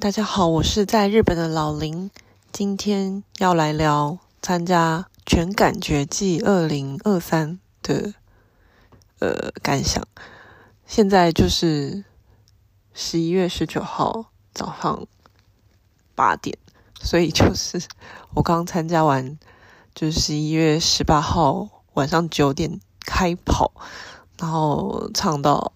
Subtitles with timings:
[0.00, 2.10] 大家好，我是在日本的老林，
[2.52, 8.14] 今天要来聊参加全感觉祭二零二三的
[9.18, 10.02] 呃感想。
[10.86, 12.02] 现在就是
[12.94, 15.06] 十一月十九号早上
[16.14, 16.56] 八点，
[16.98, 17.78] 所以就是
[18.32, 19.38] 我刚参加完，
[19.94, 23.70] 就是十一月十八号晚上九点开跑，
[24.38, 25.70] 然后唱到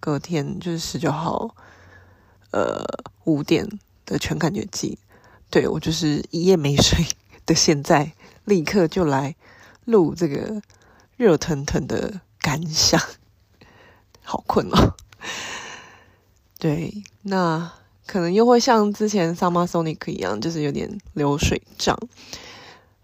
[0.00, 1.54] 隔天就是十九号。
[2.52, 2.84] 呃，
[3.24, 3.68] 五点
[4.06, 4.98] 的全感觉祭，
[5.50, 7.06] 对，我就是一夜没睡
[7.44, 8.12] 的， 现在
[8.44, 9.36] 立刻就来
[9.84, 10.62] 录这个
[11.16, 13.00] 热腾腾的感想，
[14.22, 14.94] 好困哦。
[16.58, 17.72] 对，那
[18.06, 21.98] 可能又会像之前 Summer Sonic 一样，就是有点流水账。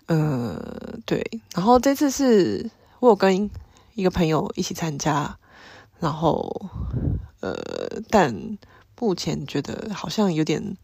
[0.07, 3.51] 呃，对，然后这次是我有跟
[3.95, 5.37] 一个朋友一起参加，
[6.01, 6.71] 然后
[7.41, 7.55] 呃，
[8.09, 8.59] 但。
[8.99, 10.77] 目前觉得好像有点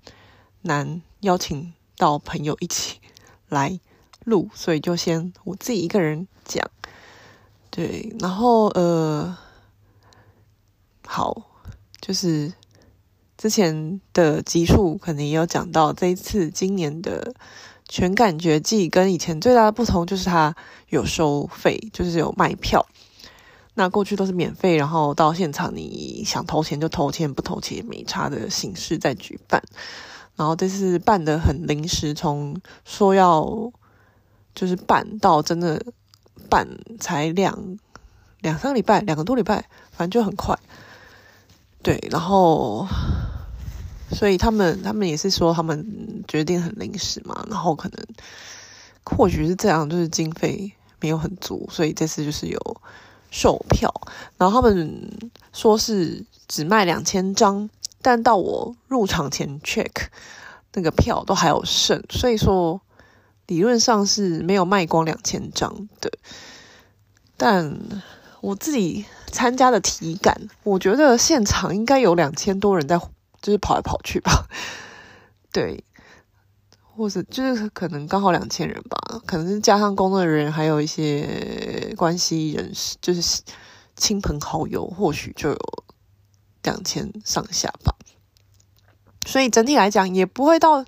[0.63, 3.01] 难邀请到朋友一起
[3.49, 3.81] 来
[4.25, 6.71] 录，所以就先我自己一个人讲。
[7.71, 9.37] 对，然后呃，
[11.07, 11.43] 好，
[12.01, 12.53] 就是
[13.39, 17.35] 之前的集数可能也有讲到，这一次今年的
[17.89, 20.55] 全感觉季跟以前最大的不同就是它
[20.91, 22.87] 有收费，就是有卖票。
[23.75, 29.63] 那过去都是免费，然后到现场你想投钱就投钱，不投钱也没差的形式在举办。
[30.37, 33.73] 然后这次办得很临时，从说要
[34.55, 35.83] 就是办到真的
[36.51, 36.69] 办
[37.01, 37.79] 才两
[38.41, 40.59] 两三个礼拜，两个多礼拜，反正就很快。
[41.83, 42.87] 对，然后
[44.11, 48.07] 所以他们他们也是说他们决定很临时嘛，然后可能
[49.03, 52.59] 或许是这样，就是经费没有很足，所以这次就是有。
[53.33, 53.93] 售票，
[54.37, 57.71] 然后他们说是只卖两千张，
[58.03, 59.91] 但到我入场前 check
[60.75, 62.81] 那个票都还有剩，所以说
[63.47, 66.13] 理论上是没有卖光两千张的。
[67.39, 67.79] 但
[68.43, 72.99] 我自己参加的体感，我觉得现场应该有两千多人在，
[73.41, 74.47] 就是跑来跑去吧。
[75.51, 75.83] 对。
[76.95, 83.43] 或者就是可能刚好两千人吧，可能是加上工作人员，还有一些关系人士，就是
[83.97, 85.59] 亲朋好友，或许就有
[86.63, 87.95] 两千上下吧。
[89.27, 90.85] 所以整体来讲也不会到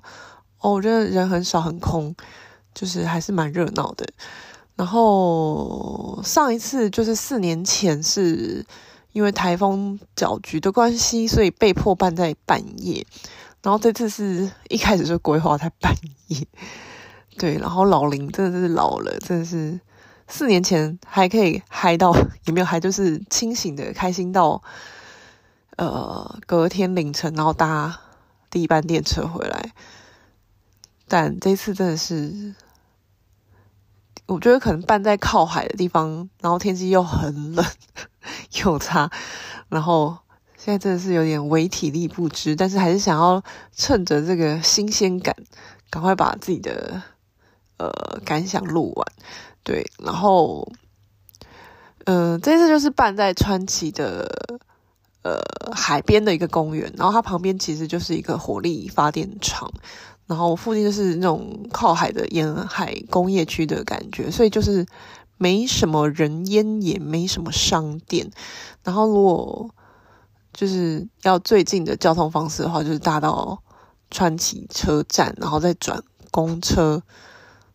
[0.59, 2.15] 哦，我觉得人很少很空，
[2.73, 4.07] 就是还是蛮热闹的。
[4.75, 8.65] 然后上一次就是四年前，是
[9.13, 13.07] 因为台风搅局的关系，所以被迫办在半夜。
[13.65, 15.91] 然后这次是一开始就规划在半
[16.27, 16.47] 夜，
[17.35, 19.79] 对，然后老林真的是老了，真的是
[20.27, 22.13] 四年前还可以嗨到，
[22.45, 24.61] 也没有嗨，就是清醒的开心到，
[25.77, 27.99] 呃，隔天凌晨然后搭
[28.51, 29.73] 第一班电车回来，
[31.07, 32.53] 但这次真的是，
[34.27, 37.65] 我觉得可能办在靠海的地方，然后天气又很冷，
[38.63, 39.09] 有差，
[39.69, 40.19] 然后。
[40.65, 45.35] 现在真的是有点微体力不支，但是还是想要趁着这个新鲜感，
[45.91, 47.03] 赶快把自己的
[47.77, 47.91] 呃
[48.25, 49.07] 感想录完。
[49.61, 50.67] 对，然后，
[52.05, 54.27] 嗯、呃，这次就是办在川崎的
[55.21, 55.39] 呃
[55.71, 59.71] 海边的一个公园，然后它旁边其实就是一个火力发电厂，
[60.25, 64.83] 然后附近就是那种靠海的沿海工业区的感觉，所以就是
[65.37, 68.31] 没什么人烟，也没什么商店，
[68.83, 69.69] 然后如果
[70.55, 73.61] 就是要最近的交通方式的话，就是搭到
[74.09, 76.01] 川崎车站，然后再转
[76.31, 77.03] 公车，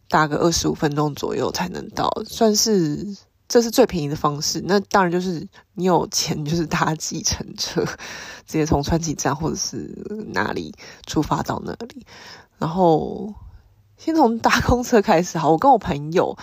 [0.08, 4.62] 搭个二十五分钟左右才能到，算是这是最便宜的方式。
[4.64, 7.84] 那当然就是你有钱，就是搭计程车，
[8.48, 10.74] 直接从川崎站或者是哪里
[11.06, 12.06] 出发到那里。
[12.58, 13.34] 然后
[13.98, 16.38] 先从搭公车开始，好，我跟我朋友，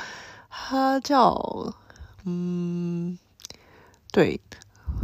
[0.51, 1.73] 他叫
[2.25, 3.17] 嗯，
[4.11, 4.39] 对。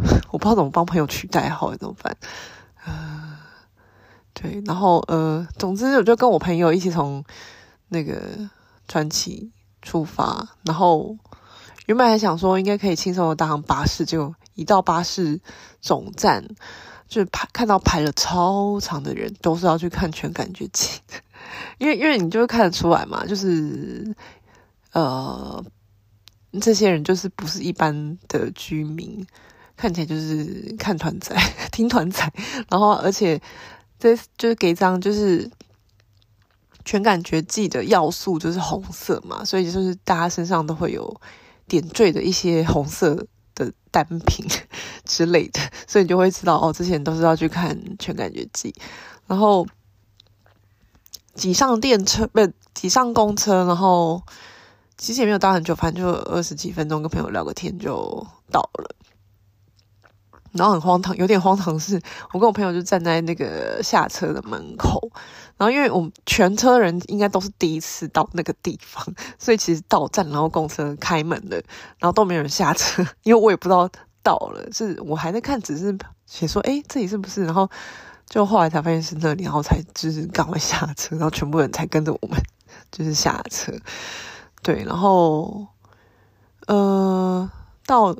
[0.31, 2.15] 我不知道怎么帮朋友取代号，怎么办？
[2.85, 3.37] 呃，
[4.33, 7.23] 对，然后呃，总之我就跟我朋友一起从
[7.89, 8.21] 那个
[8.87, 9.51] 川崎
[9.81, 11.17] 出发，然后
[11.85, 15.39] 原本还想说应该可以轻松的搭上巴士，就一到巴士
[15.79, 16.45] 总站
[17.07, 20.99] 就排看到排了超长的人，都是要去看全感觉祭，
[21.79, 24.13] 因为因为你就会看得出来嘛，就是
[24.91, 25.63] 呃，
[26.59, 29.25] 这些人就是不是一般的居民。
[29.75, 31.35] 看起来就是看团仔、
[31.71, 32.31] 听团仔，
[32.69, 33.41] 然后而且
[33.99, 35.49] 这就是给张就是
[36.85, 41.21] 全感觉祭的要素就是红色嘛，所以就是大家身上都会有
[41.67, 43.25] 点缀的一些红色
[43.55, 44.45] 的单品
[45.05, 48.73] 之类的，所以你就会知道哦，之前都是要去看全感觉祭，
[49.27, 49.65] 然后
[51.33, 52.39] 挤上电车，不
[52.73, 54.21] 挤上公车，然后
[54.97, 58.95] 其实也没有搭很久，反正就二十几分钟，跟朋友聊个天就到了。
[60.53, 61.99] 然后很荒唐，有点荒唐是，
[62.31, 65.09] 我跟我朋友就站在那个下车的门口，
[65.57, 69.03] 然后因为我们全车人应该都是第一次到那个地方，
[69.39, 71.57] 所以其实到站，然后公车开门了，
[71.97, 73.89] 然后都没有人下车， 因为我也不知道
[74.21, 75.97] 到了，是我还在看，只是
[76.27, 77.43] 写说，诶，这里是不是？
[77.45, 77.67] 然后
[78.29, 82.39] 就后来才发现是那里，然后才就是赶快下车，然后全部人才跟着我们
[82.91, 83.73] 就是下车，
[84.61, 85.67] 对，然后
[86.67, 87.49] 呃
[87.87, 88.15] 到。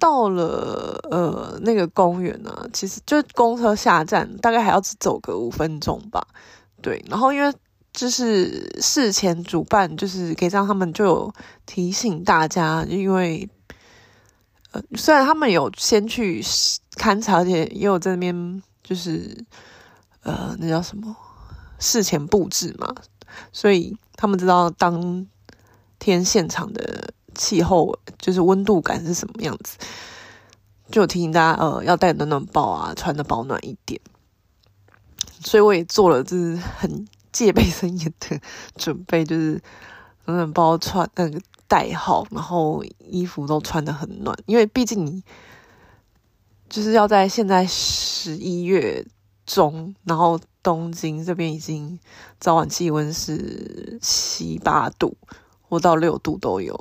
[0.00, 6.26] 到了呃那个公园呢，其实就公车下站，大概还要走个五分钟吧。
[6.82, 7.54] 对，然后因为
[7.92, 11.34] 就是事前主办，就是可以让他们就有
[11.66, 13.48] 提醒大家，因为
[14.72, 16.42] 呃虽然他们有先去
[16.96, 19.44] 勘察，而且也有在那边就是
[20.22, 21.14] 呃那叫什么
[21.78, 22.92] 事前布置嘛，
[23.52, 25.26] 所以他们知道当
[25.98, 27.12] 天现场的。
[27.40, 29.78] 气候就是温度感是什么样子，
[30.90, 33.98] 就提醒大家呃要带暖暖包啊，穿的保暖一点。
[35.42, 38.38] 所以我也做了就是很戒备森严的
[38.76, 39.52] 准备，就是
[40.26, 45.22] 暖暖包穿那个带好，然后衣服都穿的很暖，因为毕竟你
[46.68, 49.02] 就是要在现在十一月
[49.46, 51.98] 中，然后东京这边已经
[52.38, 55.16] 早晚气温是七八度
[55.62, 56.78] 或到六度都有。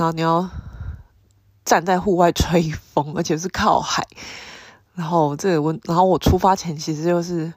[0.00, 0.48] 然后你要
[1.62, 4.06] 站在户外吹风，而且是靠海。
[4.94, 7.52] 然后这个温，然后我出发前其实就是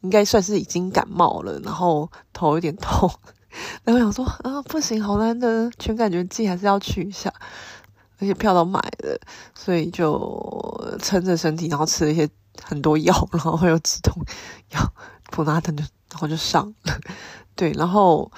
[0.00, 3.08] 应该算是已经感冒了，然后头有点痛。
[3.84, 7.32] 然后想说啊，不行，好难得，全感觉自己还是要去一下。
[8.18, 9.20] 而且票都买了，
[9.54, 12.28] 所以就撑着身体，然后吃了一些
[12.64, 14.20] 很多药，然后还有止痛
[14.70, 14.92] 药，
[15.30, 16.98] 普拿疼就然后就上了。
[17.54, 18.28] 对，然后。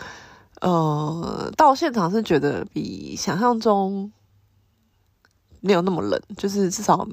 [0.63, 4.13] 呃，到现场是觉得比想象中
[5.61, 7.07] 没有那么冷，就是至少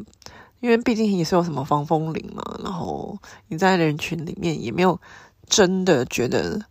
[0.60, 3.18] 因为毕竟也是有什么防风林嘛，然后
[3.48, 5.02] 你在人群里面也没有
[5.48, 6.62] 真的觉得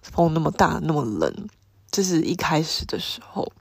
[0.00, 1.30] 风那么大那么冷，
[1.90, 3.52] 这是一开始的时候。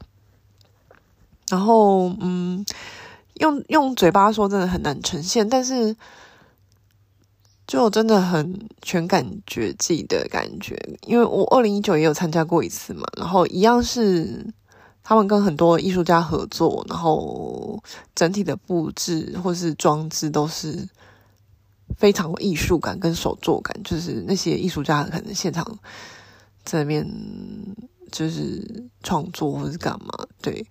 [1.50, 2.66] 然后嗯，
[3.36, 5.96] 用用嘴巴说真的很难呈现，但是。
[7.68, 10.76] 就真的很全感觉自己的感觉，
[11.06, 14.46] 因为我二零一九也有参加过一次嘛，然后一样是
[15.02, 17.82] 他们跟很多艺术家合作，然后
[18.14, 20.86] 整体的布置或是装置都是
[21.98, 25.66] 非常艺术感跟手作感，就是那些艺术家可能现场
[26.66, 27.08] 在那边
[28.12, 30.66] 就是创作或是干嘛，对，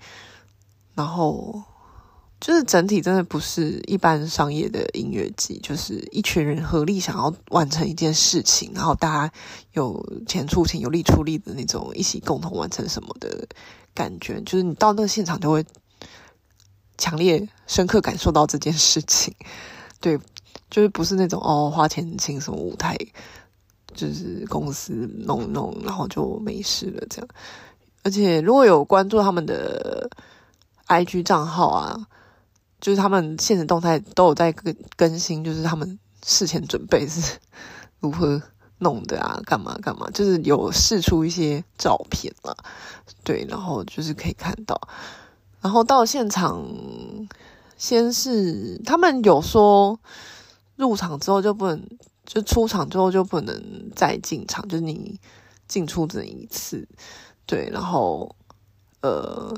[0.95, 1.63] 然后。
[2.41, 9.33] 就是整体真的不是一般商业的音乐季，就是一群人合力想要完成一件事情，然后大家
[9.73, 13.47] 有钱出钱，有力出力的那种，一起共同完成什么的
[13.93, 14.41] 感觉。
[14.41, 15.63] 就是你到那个现场，就会
[16.97, 19.35] 强烈、深刻感受到这件事情。
[20.01, 20.19] 对，
[20.71, 22.97] 就是不是那种哦，花钱请什么舞台，
[23.93, 24.93] 就是公司
[25.27, 27.29] 弄弄，然后就没事了这样。
[28.03, 30.09] 而且如果有关注他们的
[30.87, 32.07] IG 账号啊。
[32.81, 37.39] 就是他们现实动态都有在更更新，就是他们事前准备是
[38.01, 38.41] 如何
[38.79, 42.55] 弄的啊，干嘛干嘛，就是有试出一些照片嘛，
[43.23, 44.81] 对，然后就是可以看到，
[45.61, 46.65] 然后到现场，
[47.77, 50.01] 先是他们有说
[50.77, 51.87] 入场之后就不能，
[52.25, 55.21] 就出场之后就不能再进场，就是你
[55.69, 56.89] 进出只一次，
[57.45, 58.35] 对，然后
[59.03, 59.55] 呃。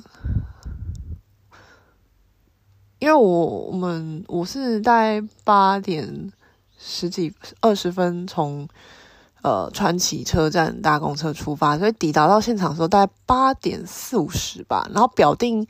[3.02, 6.30] 因为我我们我是大概八点
[6.78, 8.68] 十几二十分从
[9.42, 14.88] 呃川崎车站搭公车出发，所以抵达到现场的时候大概八点四五十吧。
[14.94, 15.66] 然后表定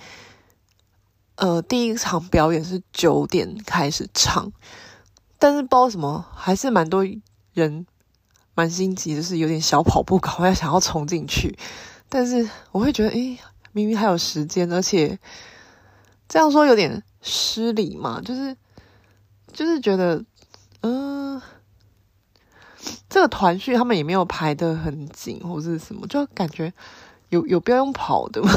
[1.36, 4.52] 呃第一场表演是九点开始唱，
[5.38, 7.02] 但是不知道什么还是蛮多
[7.54, 7.86] 人
[8.54, 11.56] 蛮心急，就是有点小跑步， 赶快想要冲进去。
[12.10, 13.38] 但是我会觉得，诶，
[13.72, 15.18] 明明还有时间，而且
[16.28, 17.02] 这样说有点。
[17.25, 18.57] 失礼嘛，就是
[19.52, 20.25] 就是觉得，
[20.81, 21.43] 嗯、呃，
[23.09, 26.73] 这个团序他们也没有排得很紧，或是什么，就感觉
[27.29, 28.50] 有有必要用跑的嘛。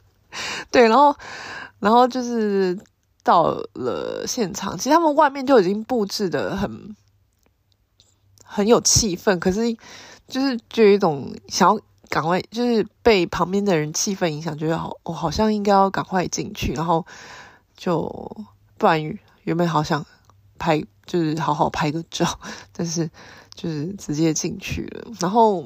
[0.72, 1.14] 对，然后
[1.80, 2.78] 然后就是
[3.22, 6.96] 到了现场，其实他们外面就已经布置得很
[8.42, 9.76] 很有气氛，可是
[10.26, 17.04] 就是就有一种想要赶快，就是被旁边的人气氛影响，觉得好，我好像应该要赶快进去，然后。
[17.78, 18.04] 就
[18.76, 19.00] 不然
[19.44, 20.04] 原本好想
[20.58, 22.38] 拍就是好好拍个照，
[22.74, 23.08] 但是
[23.54, 25.12] 就是直接进去了。
[25.20, 25.64] 然后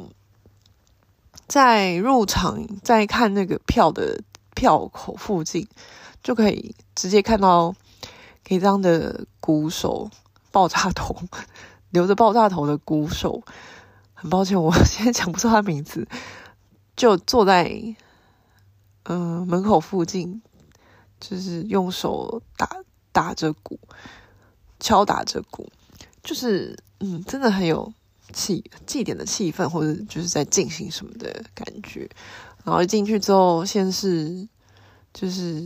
[1.49, 4.23] 在入场，在看那个票的
[4.55, 5.67] 票口附近，
[6.23, 7.75] 就可以直接看到
[8.45, 10.11] 给张的鼓手
[10.51, 11.17] 爆炸头，
[11.89, 13.43] 留着爆炸头的鼓手。
[14.15, 16.07] 很抱歉，我现在讲不出他名字，
[16.95, 17.97] 就坐在
[19.03, 20.41] 嗯、门口附近，
[21.23, 22.69] 就是用手打
[23.13, 23.79] 打着鼓。
[24.85, 25.71] 敲打着鼓，
[26.25, 27.95] 就是嗯，真的很有
[28.33, 32.11] 气祭典的气氛，或者就是在进行什么的感觉。
[32.65, 34.49] 然后一进去之后，先是
[35.15, 35.65] 就是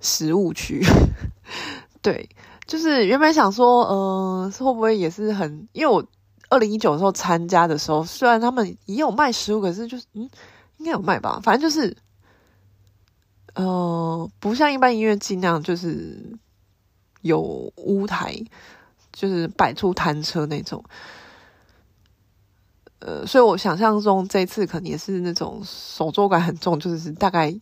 [0.00, 0.80] 食物区，
[2.00, 2.28] 对，
[2.64, 5.66] 就是原本想说，呃，会不会也是很？
[5.72, 6.06] 因为我
[6.48, 10.30] 二零一九的时候参加的时候，虽然他们也有卖食物，可是就是嗯，
[10.76, 11.96] 应该有卖吧，反正就是
[13.54, 16.38] 呃，不像一般音乐祭那样，就是。
[17.20, 17.40] 有
[17.74, 18.32] 屋台，
[19.12, 20.84] 就是摆出摊车那种，
[23.00, 27.52] 呃，所以我想象中这次可能也是那种手作感很重，就是大概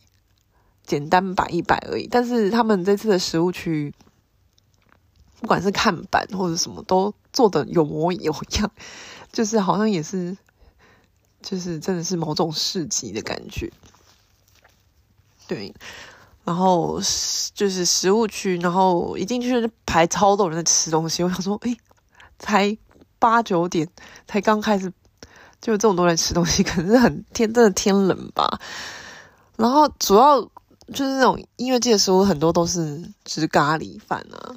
[0.84, 2.06] 简单摆一摆而已。
[2.06, 3.94] 但是他们这次的食物区，
[5.40, 8.70] 不管是看板或者什么，都做得有模有样，
[9.32, 10.36] 就是好像也是，
[11.40, 13.72] 就是真的是某种市集的感觉，
[15.46, 15.74] 对。
[16.44, 17.00] 然后
[17.54, 21.24] 就是食物区，然后一进去就排超多人在吃东西。
[21.24, 21.76] 我想说，诶，
[22.38, 22.78] 才
[23.18, 23.88] 八九点，
[24.28, 24.92] 才刚开始，
[25.60, 28.60] 就有这么多人吃东西， 可能是很天，真的天冷吧。
[29.56, 34.54] 然后主要就是那种音乐界的食物，很多都是吃咖喱饭啊，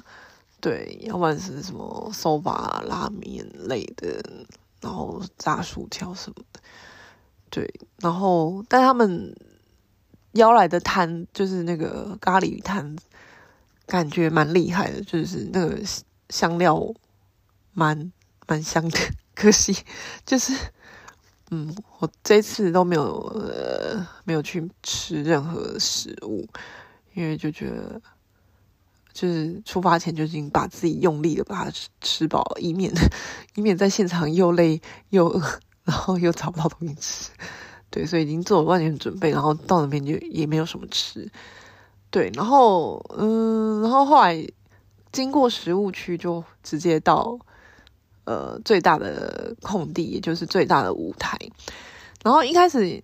[0.60, 4.22] 对，要不然是什么手把拉面类的，
[4.80, 6.60] 然后炸薯条什么的，
[7.50, 9.34] 对，然后但他们。
[10.32, 12.96] 邀来的摊就是那个咖喱摊，
[13.86, 15.78] 感觉蛮厉害的，就是那个
[16.28, 16.80] 香料
[17.72, 18.12] 蛮
[18.46, 18.98] 蛮香的。
[19.34, 19.76] 可惜
[20.26, 20.52] 就是，
[21.50, 26.46] 嗯，我这次都没有呃没有去吃任何食物，
[27.14, 28.00] 因为就觉得
[29.12, 32.92] 就是出发前就已经把自己用力的把它吃吃饱，以免
[33.56, 37.30] 以免在现场又累又饿，然后又找不到东西吃。
[37.90, 41.28] 对，所以已经做了万全准备，然后到那边就也没有什么吃。
[42.08, 44.46] 对，然后嗯，然后后来
[45.10, 47.36] 经过食物区，就直接到
[48.26, 51.36] 呃最大的空地，也就是最大的舞台。
[52.22, 53.02] 然后一开始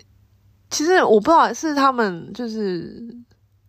[0.71, 3.12] 其实我不知道是他们就是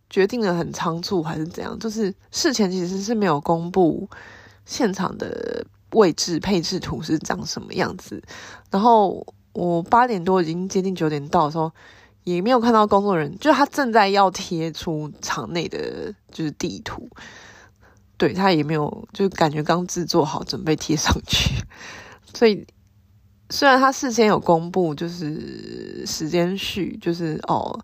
[0.08, 4.08] 决定的很仓促还是怎样，就是事前其实是没有公布
[4.64, 8.22] 现场的位置配置图是长什么样子，
[8.70, 9.26] 然后。
[9.58, 11.72] 我八点多已经接近九点到的时候，
[12.22, 17.10] 也没有看到工作人员，就他正在要贴出场内的就是地图，
[18.16, 21.56] 对，他也没有，就感觉刚制作好准备贴上去。
[22.32, 22.64] 所以
[23.50, 27.80] 虽然他事先有公布，就是时间序，就是哦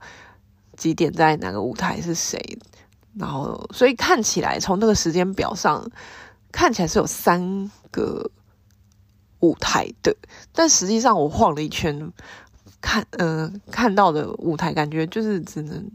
[0.77, 2.39] 几点在哪个舞台是谁，
[3.19, 5.85] 然后所以看起来从那个时间表上
[6.53, 8.31] 看起来是有三个。
[9.45, 10.17] 舞台的，
[10.55, 12.11] 但实际上我晃了一圈，
[12.81, 15.91] 看，嗯、呃，看到的舞台感觉就是只能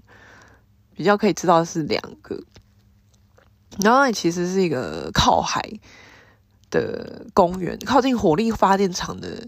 [0.93, 2.43] 比较可以知道是两个，
[3.79, 5.67] 然后那里其实是一个靠海
[6.69, 9.47] 的公园，靠近火力发电厂的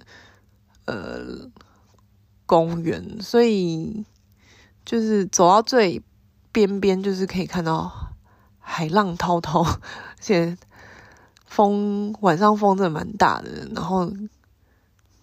[0.86, 1.48] 呃
[2.48, 4.04] 公园，所以
[4.84, 6.02] 就是走到最
[6.52, 8.16] 边边，就是可以看到
[8.58, 9.78] 海浪滔滔，而
[10.20, 10.58] 且。
[11.52, 14.10] 风晚上风真的蛮大的，然后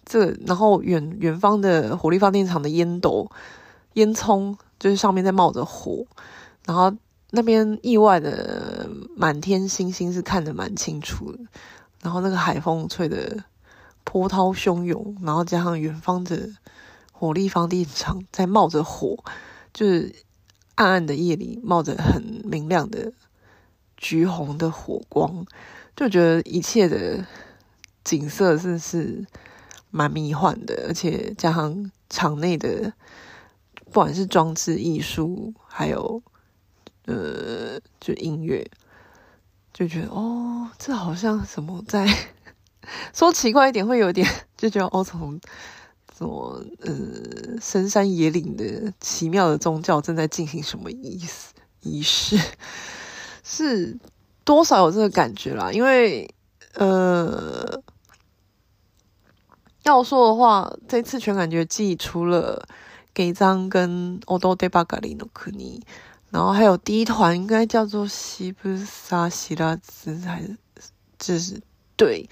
[0.05, 3.27] 这然后远远方的火力发电厂的烟斗
[3.93, 6.05] 烟囱就是上面在冒着火，
[6.67, 6.95] 然后
[7.31, 11.39] 那边意外的满天星星是看得蛮清楚的，
[12.03, 13.43] 然后那个海风吹得
[14.03, 16.47] 波涛汹涌，然后加上远方的
[17.11, 19.17] 火力发电厂在冒着火，
[19.73, 20.13] 就是
[20.75, 23.11] 暗暗的夜里冒着很明亮的
[23.99, 25.45] 橘红的火光。
[25.95, 27.23] 就觉得一切的
[28.05, 29.27] 景色真是
[29.91, 32.93] 蛮迷幻的，而且加上场内的
[33.85, 36.23] 不管是装置艺术，还有
[37.05, 38.65] 呃，就音乐，
[39.73, 42.07] 就觉得哦，这好像什么在
[43.13, 44.25] 说奇怪一点，会有点
[44.55, 45.37] 就觉得哦，从
[46.17, 52.39] 什么呃深山野岭的奇妙的宗教正在进行什么仪式仪式
[53.49, 53.97] 是。
[54.45, 56.27] 多少有这个感觉啦，因为
[56.73, 57.79] 呃，
[59.83, 62.67] 要说的话，这次全感觉季除了
[63.13, 65.79] 给张跟欧多德巴格里诺克尼，
[66.31, 70.57] 然后还有第一团应该叫做西布萨西拉兹还是
[71.19, 71.61] 就是
[71.95, 72.27] 对，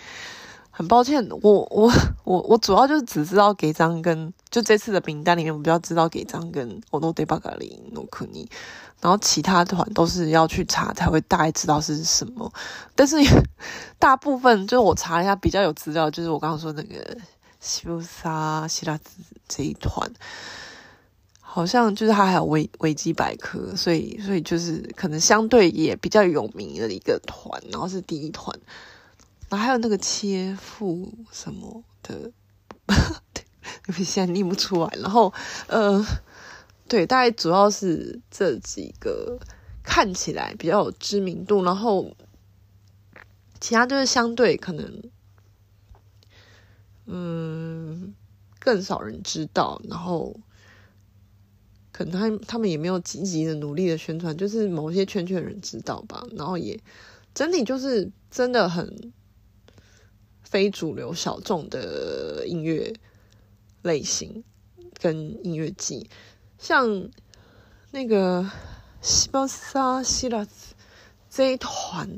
[0.78, 1.92] 很抱歉，我我
[2.24, 8.48] 我我主要就是只知道给张跟就这次的名单里面，我比较知道给张跟我都得巴卡里诺库尼，
[9.02, 12.54] 然后其他团都是要去查才会大概知道是什么，
[12.94, 13.18] 但是
[13.98, 17.18] 大部分就是我查一下比较有资料，就是我刚刚说那个
[17.60, 19.16] 修沙希拉兹
[19.48, 20.08] 这一团。
[21.42, 28.56] 好像就是他还有维维基百科，所以所以就是可能相对也比较有名的一个团，然后是第一团，
[29.50, 32.32] 然后还有那个切腹什么的，
[33.34, 33.44] 对
[33.86, 34.90] 不起，现在念不出来。
[35.00, 35.34] 然后
[35.68, 36.04] 呃，
[36.88, 39.40] 对，大概主要是这几个
[39.84, 42.16] 看起来比较有知名度，然后
[43.60, 45.04] 其他就是相对可能
[47.06, 48.14] 嗯
[48.60, 50.36] 更少人知道，然后。
[51.90, 56.24] 可能他他们也没有积极的努力的宣传，就是某些圈圈人知道吧。
[56.36, 56.80] 然后也
[57.34, 59.12] 整体就是真的很
[60.50, 62.94] 非主流小众的音乐
[63.82, 64.44] 类型
[65.00, 66.10] 跟音乐季，
[66.58, 67.10] 像
[67.92, 68.50] 那个
[69.02, 70.48] 西巴萨希拉
[71.30, 72.10] 这一团，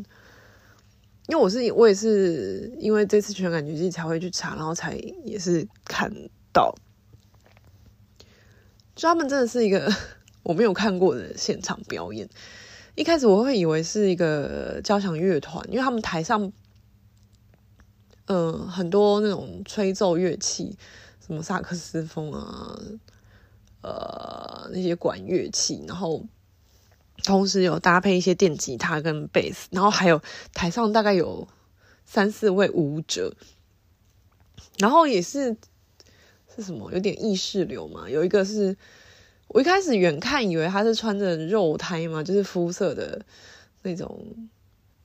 [1.28, 4.96] 因为我是我也是因为这次全感觉季才会去查，然后才
[5.26, 6.14] 也是看
[6.54, 6.76] 到。
[8.96, 9.92] 就他们真的是一个
[10.44, 12.30] 我没有看过的现场表演。
[12.96, 16.52] 一开始我会以为是一个交响乐团，因为他们台上，
[18.30, 20.78] 嗯、很多那种吹奏乐器，
[21.26, 22.80] 什么萨克斯风啊，
[23.82, 26.24] 呃，那些管乐器，然后
[27.24, 30.22] 同时有搭配一些电吉他跟贝斯，然后还有
[30.54, 31.48] 台上大概有
[32.06, 33.36] 三四位舞者，
[34.78, 35.58] 然后也是。
[36.56, 36.92] 是什么？
[36.92, 38.10] 有点意识流嘛？
[38.10, 38.76] 有一个是
[39.48, 43.22] 我一开始远看以为他是穿着肉胎嘛，就是肤色的
[43.84, 44.20] 那种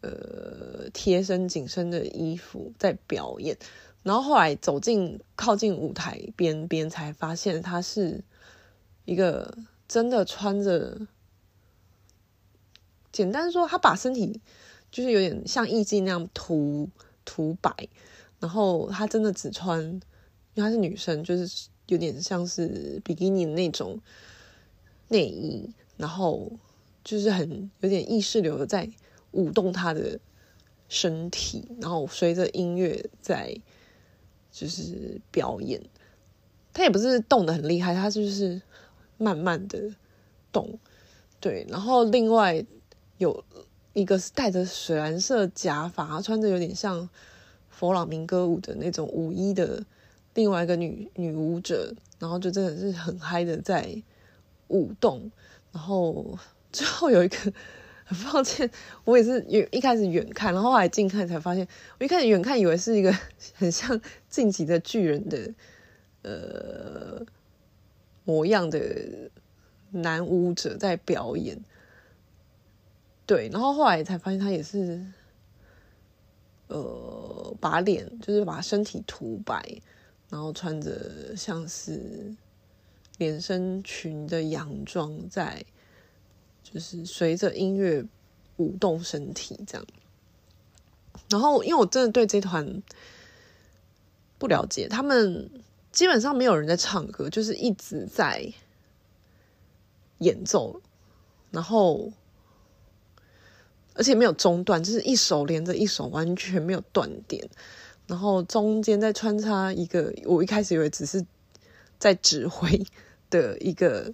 [0.04, 3.56] 呃贴身紧身的衣服在表演，
[4.02, 8.22] 然后后来走近靠近舞台边边才发现他是
[9.04, 9.56] 一个
[9.88, 11.06] 真的穿着，
[13.12, 14.40] 简单说他把身体
[14.90, 16.90] 就是有点像艺妓那样涂
[17.24, 17.70] 涂白，
[18.40, 20.00] 然后他真的只穿。
[20.56, 24.00] 因为她是女生，就是有点像是比基尼的那种
[25.08, 26.48] 内衣，然后
[27.02, 28.88] 就是很有点意识流的在
[29.34, 30.18] 舞动他的
[30.88, 33.54] 身体，然后随着音乐在
[34.50, 35.82] 就是表演。
[36.72, 38.60] 他也不是动得很厉害，他就是
[39.18, 39.92] 慢慢的
[40.50, 40.78] 动。
[41.38, 42.64] 对，然后另外
[43.18, 43.44] 有
[43.92, 47.08] 一个是戴着水蓝色假发，穿着有点像
[47.68, 49.84] 佛朗明哥舞的那种舞衣的。
[50.34, 54.02] 另外一个女女舞者，然后就真的是很嗨的在
[54.66, 55.30] 舞动，
[55.70, 56.36] 然后
[56.72, 57.52] 最后有一个
[58.24, 58.70] 抱歉，
[59.04, 61.66] 我也是远一开始远看，然后后来近看才发现，
[61.98, 63.12] 我一开始远看以为是一个
[63.54, 65.54] 很像进击的巨人的
[66.22, 67.26] 呃
[68.24, 69.30] 模样的
[69.90, 71.58] 男舞者在表演，
[73.26, 75.04] 对，然后后来才发现他也是
[76.68, 79.62] 呃把脸就是把身体涂白。
[80.30, 82.34] 然后穿着像是
[83.18, 85.64] 连身裙的洋装，在
[86.74, 88.04] 就是随着音乐
[88.56, 89.86] 舞动身体这样。
[91.30, 92.82] 然后，因为我真的对这团
[94.38, 95.48] 不了解，他们
[95.92, 98.52] 基本上没有人在唱歌，就是一直在
[100.18, 100.80] 演奏，
[101.52, 102.12] 然后
[103.94, 107.48] 而且没有中断，就是一首连着一首，完全没有断点。
[108.06, 111.24] 然后中间再穿插一个，我一开始以为只是
[111.98, 112.84] 在指挥
[113.30, 114.12] 的一个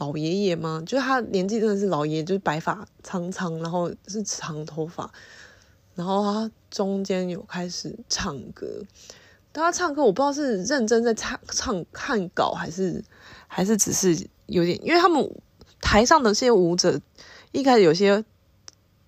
[0.00, 0.82] 老爷爷吗？
[0.84, 5.08] 就是他年纪真的是老爷爷，就是白发苍苍，然后是长头发，
[5.94, 8.66] 然后他中间有开始唱歌。
[9.52, 13.04] 但他唱歌，我不知道是认真在唱唱看稿，还是
[13.46, 15.24] 还是只是有点，因为他们
[15.80, 17.00] 台上的这些舞者
[17.52, 18.24] 一开始有些。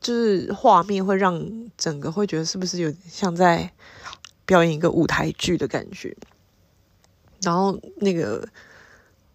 [0.01, 3.71] 就是画面会让整个会觉得是不是有点像在
[4.45, 6.17] 表演一个舞台剧的感觉，
[7.43, 8.45] 然后那个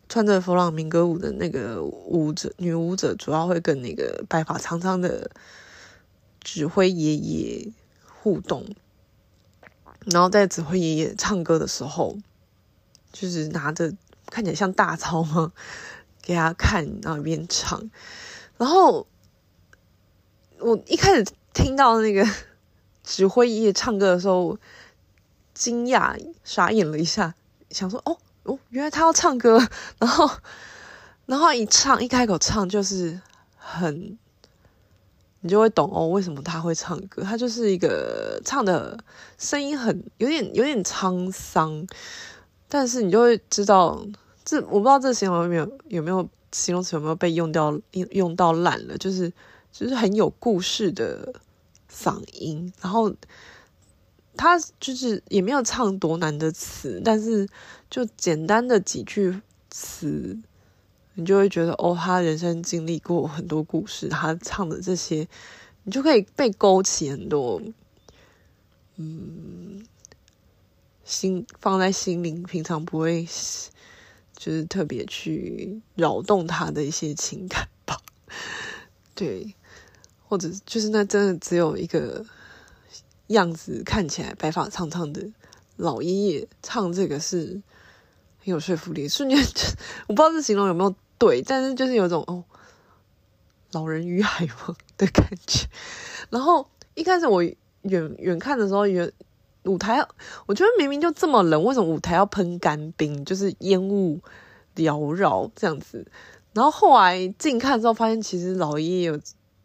[0.10, 5.32] 穿着佛朗明哥舞的那个舞者女舞者，主要会跟那个白发苍苍的
[6.42, 7.72] 指挥爷爷
[8.06, 8.66] 互动，
[10.06, 12.18] 然后在指挥爷爷唱歌的时候，
[13.12, 13.94] 就是拿着
[14.28, 15.52] 看起来像大钞吗？
[16.22, 17.90] 给他看，然后一边唱，
[18.58, 19.08] 然后。
[20.60, 22.28] 我一开始听到那个
[23.04, 24.58] 指挥爷爷唱歌的时候，
[25.54, 27.36] 惊讶傻眼了一下，
[27.70, 28.18] 想说：“哦
[28.48, 29.60] 哦，原来他要唱歌。
[30.00, 30.30] ”然后，
[31.26, 33.20] 然后一唱一开口唱就是
[33.58, 34.18] 很
[35.42, 37.22] 你就会懂哦，为什么他会唱歌？
[37.22, 38.98] 他就是一个唱的
[39.38, 41.86] 声音很有点有点沧桑，
[42.68, 44.04] 但是你就会知道，
[44.44, 49.32] 这我不知道这形容有没有有没有形容词有没有被用掉用用到烂了，就是
[49.72, 51.34] 就是很有故事的
[51.92, 53.14] 嗓音，然后
[54.38, 57.50] 他就是也没有唱多难的词，但是
[57.90, 60.38] 就简单的几句词。
[61.20, 65.28] 你就会觉得哦，他人生经历过很多故事，他唱的这些，
[65.82, 67.60] 你就可以被勾起很多，
[68.98, 69.84] 嗯，
[71.04, 73.28] 心放在心里，平常不会
[74.36, 78.00] 就是特别去扰动他的一些情感吧。
[79.16, 79.56] 对，
[80.28, 82.24] 或者就是那真的只有一个
[83.28, 85.26] 样子看起来白发苍苍的
[85.76, 87.62] 老爷爷唱这个是
[88.40, 89.62] 很有说服力，瞬间就
[90.08, 90.96] 我不知道这形容有没有。
[91.20, 92.44] 对，但是就是有种哦，
[93.72, 95.68] 老人与海王的感觉。
[96.30, 99.12] 然后一开始我远远看的时候，远
[99.64, 100.06] 舞台，
[100.46, 103.26] 我觉得明明就这么冷，为什么舞台要喷干冰？
[103.26, 104.22] 就是烟雾
[104.76, 106.06] 缭绕这样子。
[106.54, 109.16] 然后后来近看之后，发现其实老爷爷有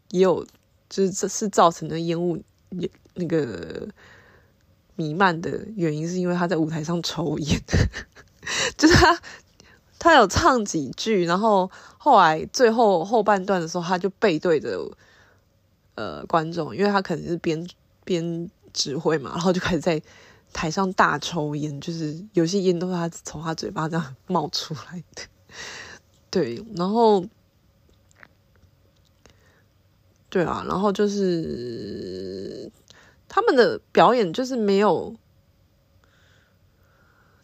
[0.09, 0.43] 也有，
[0.89, 3.87] 就是这是造成的烟雾也那个
[4.95, 7.61] 弥漫的原因，是因为他在舞台上抽烟，
[8.77, 9.19] 就是他。
[9.99, 14.77] 他有唱几句，然后后来最后后半段的时候，他就背对着
[15.95, 17.65] 呃观众，因为他可能是边
[18.03, 20.01] 边指挥嘛，然后就开始在
[20.51, 25.21] 台上大抽烟，就是有些烟都是他从他嘴巴这样冒出来的。
[26.29, 27.25] 对，然后
[30.29, 32.69] 对啊，然后就是
[33.33, 35.15] 他们的表演就是没有，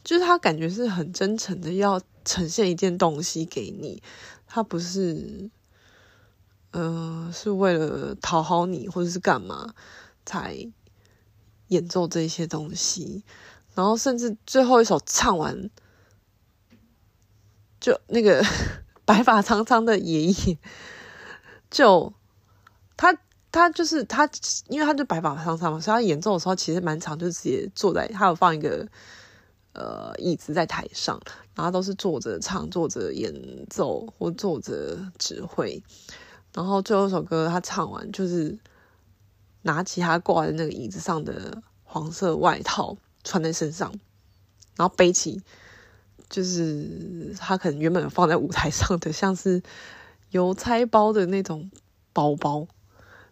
[0.04, 2.00] 就是他感觉是很真诚的要。
[2.26, 4.04] 呈现一件东西给你，
[4.46, 5.50] 他不是，
[6.72, 9.74] 嗯、是为了讨好你或者是干嘛
[10.28, 10.70] 才
[11.70, 13.24] 演奏这些东西，
[13.74, 15.72] 然后甚至最后一首唱完，
[17.80, 18.44] 就那个
[19.06, 20.58] 白发苍苍的爷爷，
[21.72, 22.14] 就
[22.96, 23.18] 他
[23.52, 24.30] 他就是他，
[24.68, 28.88] 因为他就白发苍苍嘛，所以他演奏的时候其实蛮长，就直接坐在，他有放一个。
[29.72, 31.22] 呃，椅子在台上，
[31.54, 33.32] 然后都是坐着唱、坐着演
[33.70, 35.82] 奏或坐着指挥。
[36.54, 38.58] 然后最后一首歌他唱完，就是
[39.62, 43.94] 拿起他挂在那个椅子上的黄色外套穿在身上，
[44.76, 45.42] 然后背起
[46.30, 49.62] 就是他可能原本放在舞台上的像是
[50.32, 51.70] 邮差包的那种
[52.12, 52.68] 包包，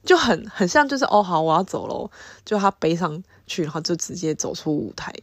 [0.04, 2.10] 就很很像就是哦好，我要走喽，
[2.46, 5.14] 就他背上去，然后就直接走出舞台。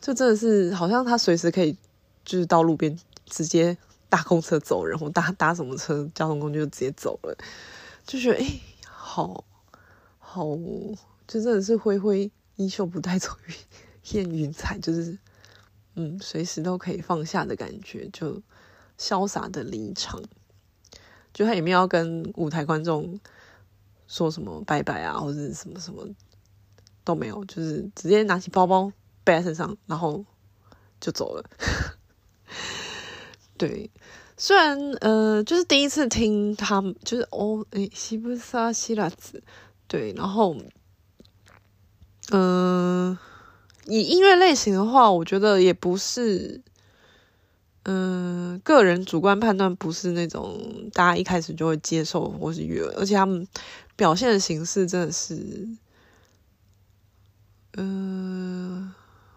[0.00, 1.76] 就真的是好像他随时可以，
[2.24, 3.76] 就是到路边直接
[4.08, 7.36] 搭公车走然后搭搭什么车交通工具就直接走了，
[8.04, 9.44] 就觉得哎、欸，好
[10.18, 10.44] 好，
[11.26, 13.30] 就真的是挥挥衣袖不带走
[14.10, 15.16] 燕云彩，就是
[15.94, 18.42] 嗯，随时都可以放下的感觉，就
[18.98, 20.20] 潇洒的离场，
[21.32, 23.20] 就他也没有要跟舞台观众
[24.12, 26.06] 说什么拜拜啊，或者什么什么
[27.02, 28.92] 都没有，就是直接拿起包包。
[29.24, 30.24] 背在身上，然后
[31.00, 31.44] 就走了。
[33.56, 33.88] 对，
[34.36, 39.40] 虽然呃，就是第一次听他们，就是哦，诶，西布萨西拉子，
[39.86, 40.56] 对，然后，
[42.32, 43.16] 嗯、
[43.86, 46.60] 以音乐类型的话，我觉得也不是，
[47.84, 53.46] 嗯、个人主观判断不是那种大家一开始就会接受或是悦耳，而且他们
[53.96, 55.68] 表现的形式真的是，
[57.74, 58.92] 嗯、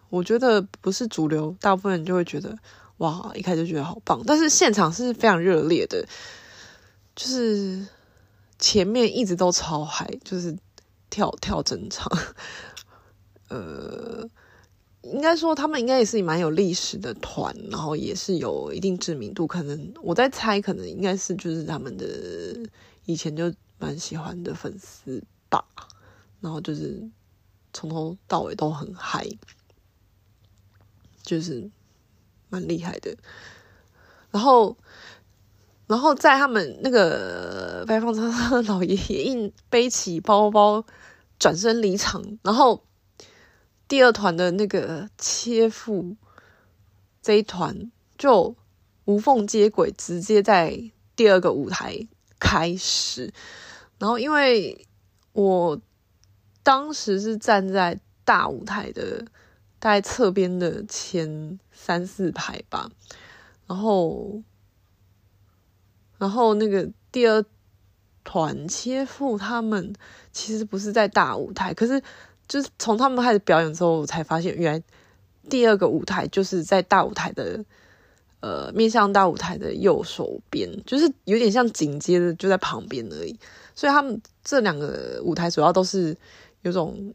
[0.10, 2.58] 我觉得不是主流，大部分人就会觉得
[2.98, 4.22] 哇，一开始就觉得好棒。
[4.26, 6.08] 但是现场是非常热烈的，
[7.16, 7.86] 就是
[8.58, 10.56] 前面一直都超嗨，就是
[11.10, 12.10] 跳跳整场。
[13.50, 14.28] 呃，
[15.04, 19.46] 应该说他们应该也是蛮有历史的团，然后也是有一定知名度。
[19.46, 22.06] 可能我在猜，可能应该是就是他们的
[23.06, 25.66] 以前就蛮喜欢的粉丝吧。
[26.42, 27.10] 然后就是
[27.74, 29.28] 从头到尾都很嗨。
[31.24, 31.72] 就是
[32.50, 33.18] 蛮厉害的，
[34.30, 34.78] 然后，
[35.88, 40.86] 然后在他们那个白发苍苍的老爷爷硬背起包包
[41.40, 42.84] 转身离场，然后
[43.88, 46.16] 第二团的那个切腹
[47.24, 48.56] 这一团就
[49.06, 52.08] 无缝接轨，直接在第二个舞台
[52.38, 53.34] 开始。
[54.00, 54.88] 然后因为
[55.34, 55.80] 我
[56.64, 59.26] 当时是站在大舞台的。
[59.78, 62.90] 在侧边的前三四排吧，
[63.68, 64.42] 然后，
[66.18, 67.46] 然后那个第二
[68.24, 69.94] 团切腹他们
[70.32, 72.02] 其实不是在大舞台，可是
[72.48, 74.84] 就是从他们开始表演之后，我才发现原来
[75.48, 77.64] 第二个舞台就是在大舞台的
[78.46, 83.36] 呃面向大舞台的右手边，就是有点像紧接着就在旁边而已。
[83.74, 86.16] 所以他们这两个舞台主要都是
[86.62, 87.12] 有种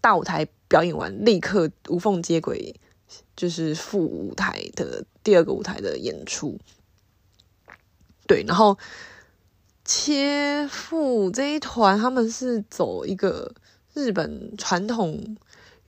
[0.00, 2.72] 大舞台表演完立刻无缝接轨，
[3.34, 6.56] 就是副舞台的第二个舞台的演出。
[8.28, 8.78] 对，然后。
[9.82, 13.52] 切腹这一团，他们是走一个
[13.92, 15.36] 日本传统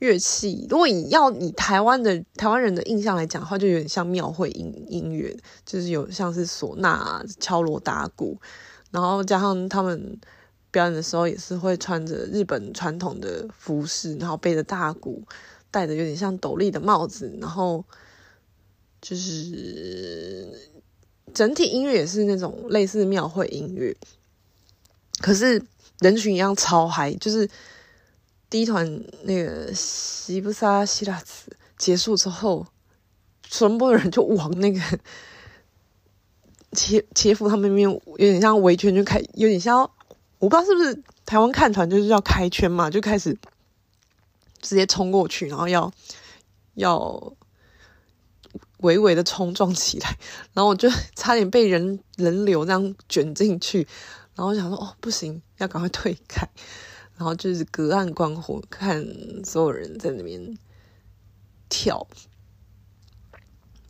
[0.03, 0.67] 乐器。
[0.69, 8.37] 如果你要以台湾的台湾人的印象来讲的话，就有点像庙会音音乐，就是有像是唢呐、敲锣打鼓，
[8.91, 10.19] 然后加上他们
[10.73, 15.23] 表演的时候也是会穿着日本传统的服饰，然后背着大鼓，
[15.71, 17.85] 戴着有点像斗笠的帽子，然后
[19.01, 20.71] 就是。
[21.33, 23.97] 整体音乐也是那种类似庙会音乐，
[25.23, 25.63] 可是
[26.01, 27.11] 人群一样超嗨。
[27.15, 27.49] 就是
[28.53, 32.67] 第一团那个西布萨希拉兹结束之后，
[33.43, 34.79] 全部人就往那个
[36.77, 39.91] 切切腹他们那边有点像围圈，就开有点像
[40.39, 43.39] 我不知道是不是台湾看团就是要开圈嘛，就开始
[44.61, 45.91] 直接冲过去，然后要
[46.75, 47.33] 要。
[48.79, 50.19] 微微的冲撞起来，
[50.53, 53.87] 然后我就 差点被人人流这样卷进去，
[54.35, 56.47] 然后我想说哦不行，要赶快退开，
[57.23, 59.07] 然后就是隔岸观火，看
[59.45, 60.59] 所有人在那边
[61.69, 62.05] 跳。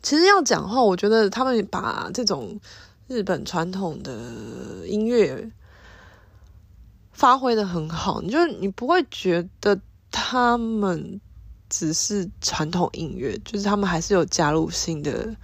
[0.03, 2.59] 其实要讲话，我觉得他们把这种
[3.07, 5.51] 日本传统的音乐
[7.11, 11.19] 发挥得很好，你就你不会觉得他们。
[11.69, 15.35] 只是传统音乐，就是他们还是有加入新的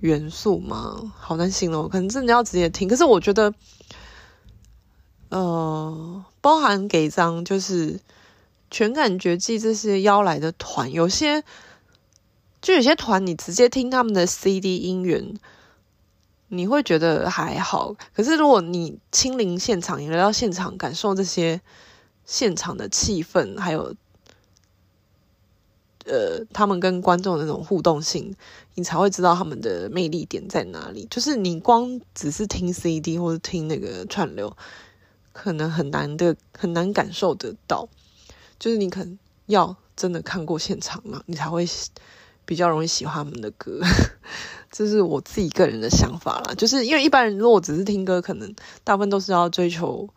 [0.00, 1.10] 元素吗？
[1.16, 2.86] 好难形容，可能真的要直接听。
[2.86, 3.50] 可是我觉得，
[5.28, 8.00] 呃，包含给张就是
[8.70, 11.42] 全感觉祭这些邀来的团，有些
[12.62, 15.38] 就有些团，你直接听他们的 CD 音源，
[16.48, 17.94] 你会觉得还好。
[18.14, 21.60] 可是如果你亲临现场，你来到现场感受这些
[22.24, 23.94] 现场的气氛，还有。
[26.08, 28.32] 呃，他们跟观众的那种互动性，
[28.76, 31.04] 你才会知道他们的魅力点在哪里。
[31.10, 34.56] 就是你光只是听 CD 或者听那个串流，
[35.36, 37.88] 可能很难的，很难感受得到。
[38.58, 41.68] 就是你可能要真的看过现场嘛，你才会
[42.44, 43.80] 比较容易喜欢他们的歌。
[44.70, 46.54] 这是我自己个人的想法啦。
[46.54, 50.08] 就是因为一般人如果只是听歌，可能大部分都是要追求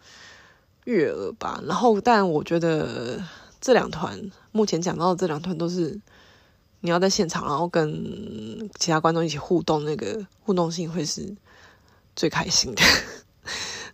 [0.86, 1.62] 悦耳吧。
[1.65, 3.23] 然后，但我觉得。
[3.62, 5.99] 这两团目前讲到的这两团都是
[6.79, 11.36] 你要在现场，然后跟其他观众一起互动，那个互动性会是
[12.15, 12.82] 最开心的。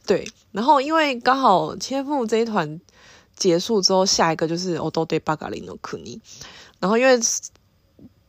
[0.06, 2.80] 对，然后因为刚好切腹这一团
[3.36, 6.20] 结束之后，下一个就是オドでばかりの国，
[6.80, 7.18] 然后因为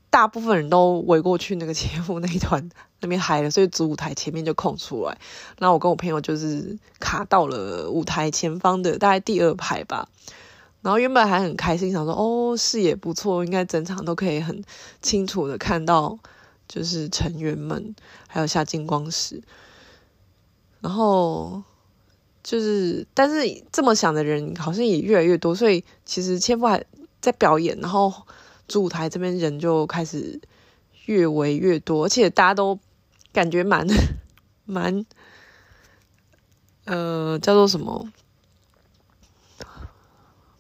[0.10, 2.70] 大部分人都围过去那个切腹那一团
[3.00, 5.18] 那边嗨了，所以主舞台前面就空出来，
[5.58, 10.10] 然后我跟我朋友就是卡到了舞台前方的大概第二排吧。
[10.82, 14.64] 然后原本还很开心，想说哦，视野不错，应该整场都可以很
[15.02, 16.18] 清楚的看到，
[16.68, 17.96] 就是成员们
[18.28, 19.44] 还有下金光石。
[20.81, 21.63] 然后
[22.43, 26.85] 就是，但是这么想的人好像也越来越多，所以其实千夫还
[27.21, 28.13] 在表演，然后
[28.69, 30.41] 主舞台这边人就开始
[31.07, 32.79] 越围越多，而且大家都
[33.33, 33.87] 感觉蛮
[34.65, 35.05] 蛮，
[36.85, 38.11] 呃，叫做什么？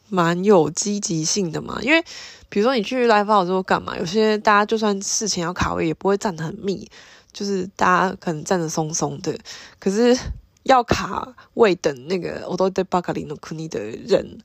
[0.08, 2.00] 蛮有积极性的嘛，因为
[2.48, 3.98] 比如说你去 live house 之后干嘛？
[3.98, 6.88] 有些大家就算事前要卡位，也不会站得很密，
[7.35, 9.37] 就是大家可能站得松松的。
[9.79, 10.17] 可是
[10.63, 14.39] 要卡位等那个オドでばかりの国的人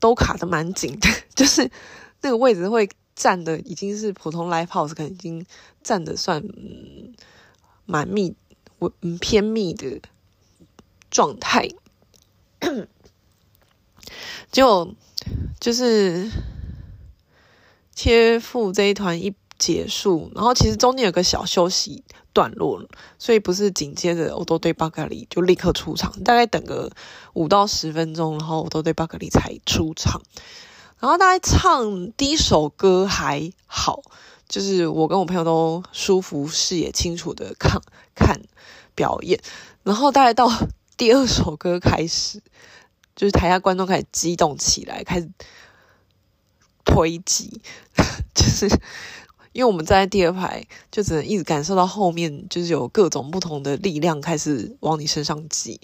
[0.00, 1.70] 都卡得蛮紧的， 就是
[2.22, 5.44] 那个位置会站的已经是普通 live house 可能已经
[5.82, 6.42] 站得算
[7.84, 8.34] 蛮密、
[9.00, 10.00] 嗯偏密的
[11.10, 11.68] 状态。
[14.50, 14.94] 就
[15.60, 16.30] 就是
[17.94, 22.82] 切腹这一团一 结束，然后其实中间有个小休息段落，
[23.18, 26.90] 所以不是紧接着オドでばかり就立刻出场，大概等个
[27.34, 30.22] 五到十分钟，然后オドでばかり才出场。
[30.98, 34.02] 然后大概唱第一首歌还好，
[34.48, 37.80] 就是我跟我朋友都舒服、视野清楚的看
[38.14, 38.40] 看
[38.94, 39.40] 表演，
[39.82, 40.50] 然后大概到
[40.96, 42.42] 第二首歌开始。
[43.16, 45.28] 就是台下观众开始激动起来，开始
[46.86, 47.60] 推挤，
[48.34, 48.66] 就是
[49.55, 55.79] 因为我们站在第二排，就只能一直感受到后面就是有各种不同的力量开始往你身上挤，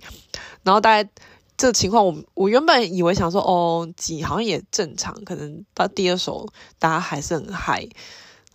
[0.64, 1.10] 然后大概
[1.56, 6.46] 这个情况我，我原本以为想说哦挤好像也正常，可能到第二首
[6.80, 7.88] 大家还是很嗨，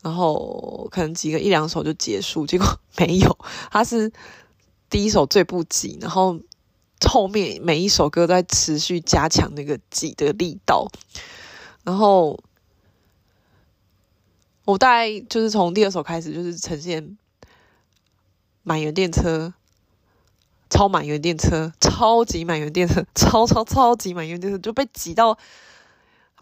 [0.03, 2.67] 然后可能挤个一两首就结束，结果
[2.99, 3.39] 没有，
[3.71, 4.13] 他是
[4.91, 6.39] 第一首最不挤，然后
[7.09, 10.87] 后面每一首歌都在持续加强那个挤的力道，
[11.85, 12.39] 然后。
[14.67, 17.17] 我大概就是从第二首开始，就是呈现
[18.65, 19.55] 满员电车、
[20.69, 25.39] 超满员电车、超级满员电车、超超超级满员电车，就被挤到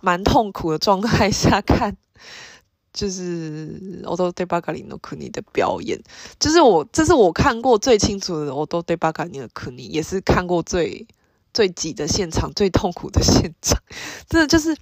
[0.00, 1.98] 蛮痛苦的状态下看，
[2.94, 6.02] 就是《Odore Bagari no Kuni》的表演，
[6.40, 11.06] 就是我这是我看过最清楚的《Odore Bagari no Kuni》，也是看过最
[11.52, 13.78] 最挤的现场、最痛苦的现场，
[14.26, 14.74] 真的就是。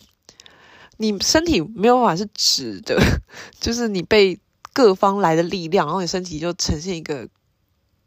[1.03, 2.97] 你身体没有办法是直的，
[3.61, 4.39] 就是你被
[4.73, 7.29] 各方来的力量，然后你身体就呈现一个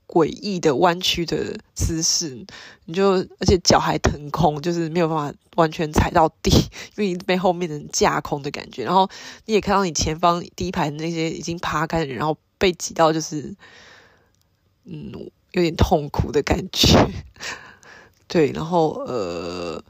[0.07, 2.45] 诡异的弯曲的姿势，
[2.85, 6.49] 你就而且脚还腾空，就是没有办法完全踩到地，
[6.95, 8.85] 因为你被后面的人架空的感觉。
[8.85, 9.09] 然后
[9.45, 13.53] 你也看到你前方第一排那些已经趴开的人，然后被挤到就是
[14.85, 15.11] 嗯
[15.51, 17.11] 有点痛苦的感觉。
[18.29, 19.83] 对，然后呃。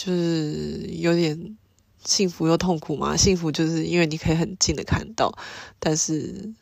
[0.00, 1.58] 就是有点
[2.02, 3.14] 幸福又痛苦嘛。
[3.14, 5.30] 幸福就是因为你可以很近的看到，
[5.78, 6.54] 但是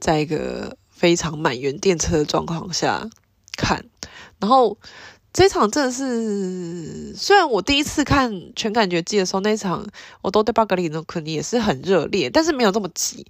[0.00, 3.10] 在一个非常满员电车的状况下
[3.58, 3.84] 看。
[4.40, 4.78] 然后
[5.34, 9.86] 这场真的是，虽然我第一次看全感觉季的时候，那场
[10.22, 13.26] 我都对巴格里诺肯定也是很热烈，但是没有这么急。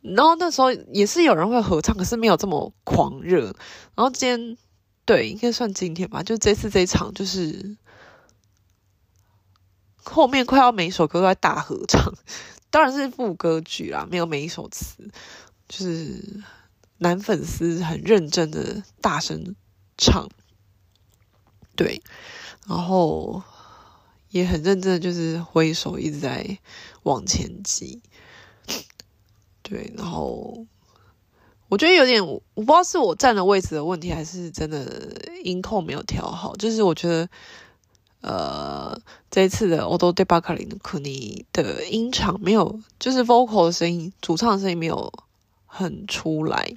[0.00, 3.54] 然后那时候也是有人会合唱，可是没有这么狂热。
[3.94, 4.56] 然后今天
[5.04, 7.76] 对，应该算今天吧，就这次这一场就是。
[10.04, 12.12] 后面快要每一首歌都在大合唱，
[12.70, 15.08] 当然是副歌曲啦，没有每一首词，
[15.68, 16.42] 就是
[16.98, 19.54] 男粉丝很认真的大声
[19.96, 20.28] 唱，
[21.76, 22.02] 对，
[22.66, 23.42] 然后
[24.30, 26.58] 也很认真的就是挥手一直在
[27.04, 28.02] 往前挤，
[29.62, 30.66] 对，然后
[31.68, 37.28] 我觉得有点，我不知道是我站的位置的问题，还是真的音控没有调好，就是我觉得。
[38.22, 38.96] 呃，
[39.32, 45.12] 这一次的 Odore Barcarini 的音场没有，就是 vocal 的声音，主唱的声音没有
[45.66, 46.72] 很出来。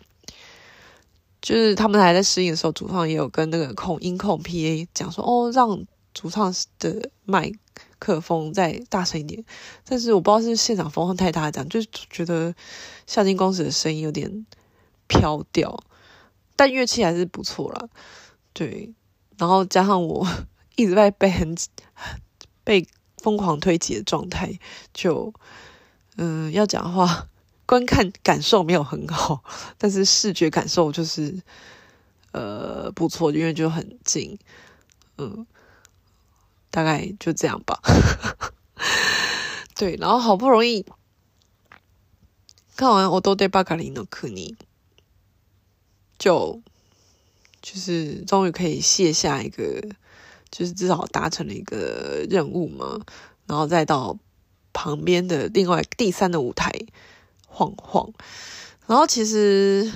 [1.44, 7.52] 就是他们还在试音的时候，主唱也有跟那个控音控 PA 讲说，哦，让主唱的麦
[8.00, 9.46] 克风再大声一点。
[9.88, 12.56] 但是我不知道是现场风太大，这样就觉得
[13.06, 14.48] 夏金公子的声音有点
[15.06, 15.84] 飘掉，
[16.56, 17.88] 但乐器还是不错啦。
[18.52, 18.92] 对，
[19.38, 20.28] 然后加上我。
[20.76, 21.56] 一直在被很
[22.64, 24.60] 被疯狂推挤的状态，
[24.94, 25.34] 就
[26.18, 27.30] 嗯，要讲话，
[27.66, 29.44] 观看感受没有很好，
[29.78, 31.42] 但是视觉感受就是
[32.32, 34.38] 呃不错，因为就很近，
[35.18, 35.46] 嗯，
[36.70, 37.80] 大概就这样吧。
[39.76, 40.86] 对，然后好不容易
[42.76, 44.54] 看完《Odore Bagari no Kuni》，
[46.18, 46.62] 就
[47.62, 49.82] 就是终于可以卸下一个。
[50.58, 52.98] 就是至少达成了一个任务嘛，
[53.46, 54.18] 然后再到
[54.72, 56.72] 旁边的另外第三的舞台
[57.46, 58.10] 晃晃，
[58.88, 59.92] 然后其实，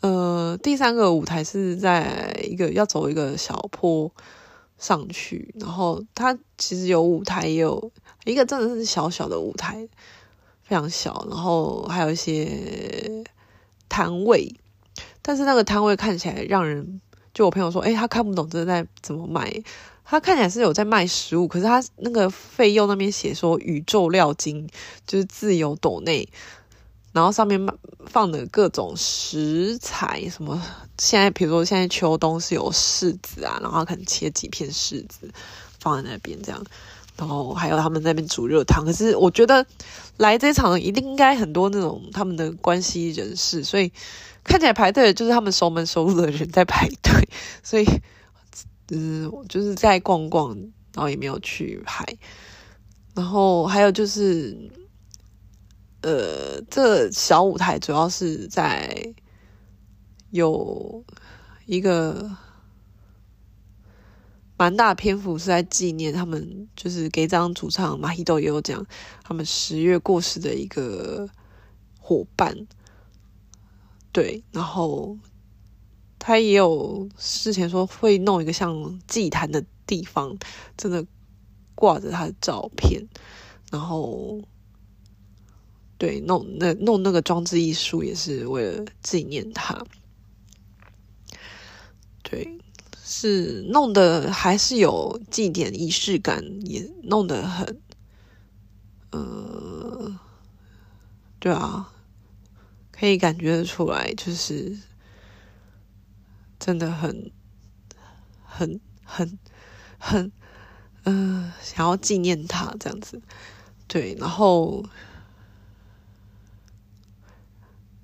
[0.00, 4.10] 呃，第三个舞台是在一个要走一个小坡
[4.76, 7.92] 上去，然后它其实有舞台，也有
[8.24, 9.86] 一个真的是小小的舞台，
[10.64, 13.22] 非常小，然后还有一些
[13.88, 14.52] 摊位，
[15.22, 17.00] 但是那个摊位看起来让人。
[17.32, 19.62] 就我朋友说，诶、他看不懂这在怎么卖。
[20.04, 24.68] 他看起来是有在卖食物，可是他那个费用那边写说宇宙料金
[25.06, 26.28] 就是自由斗内，
[27.12, 27.66] 然后上面
[28.04, 30.60] 放的各种食材，什么
[30.98, 35.32] 现在比如说现在秋冬是有柿子啊，然后可能切几片柿子
[35.78, 36.62] 放在那边这样，
[37.16, 38.84] 然后还有他们那边煮热汤。
[38.84, 39.64] 可是我觉得
[40.18, 43.90] 来这场一定应该很多那种他们的关系人士，所以。
[44.44, 47.28] 看起来排队的就是他们熟门熟路的人在排队，
[47.62, 47.86] 所以，
[48.90, 50.56] 嗯，就是在逛逛，
[50.94, 52.04] 然后也没有去排。
[53.14, 54.70] 然后还有就是，
[56.00, 59.14] 呃，这小舞台主要是在
[60.30, 61.04] 有
[61.66, 62.30] 一个
[64.56, 68.84] 蛮大篇幅是在纪念他们，就是给张主唱马希豆也有讲
[69.22, 71.28] 他们十月过世的一个
[72.00, 72.66] 伙伴。
[74.12, 75.18] 对，然后
[76.18, 80.36] 他也有事前说会弄一个像祭坛的地方，
[80.76, 81.04] 真的
[81.74, 83.08] 挂着他的照片。
[83.70, 84.42] 然后
[85.96, 89.82] 对弄那弄那个装置艺术也是为了纪念他。
[92.22, 92.58] 对，
[93.02, 97.80] 是弄得还是有祭典仪式感，也弄得很，
[99.10, 100.18] 呃，
[101.38, 101.91] 对啊，
[103.02, 104.78] 可以感觉得出来，就是
[106.60, 107.32] 真的很。
[108.54, 109.38] 很很
[109.98, 110.30] 很，
[111.04, 113.20] 嗯、想要纪念他这样子，
[113.88, 114.84] 对，然后，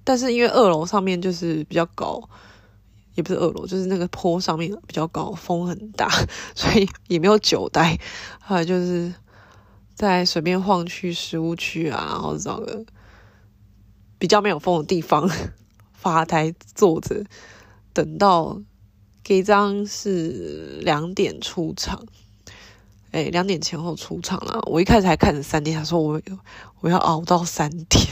[0.03, 2.31] 但是因为二楼上面就是比较高，
[3.15, 6.09] 也不是二楼，就是那个坡上面比较高，风很大，
[6.55, 7.99] 所以也没有酒袋，
[8.41, 9.13] 后来就是
[9.95, 12.83] 在随便晃去食物区啊，然后找个
[14.19, 15.31] 比较没有风的地方
[15.93, 17.25] 发呆坐着，
[17.93, 18.61] 等到。
[19.25, 22.07] 这张是两点出场，
[23.11, 24.59] 哎，两点前后出场了。
[24.65, 26.19] 我一开始还看着三点，他说我
[26.81, 28.03] 我要熬到三点，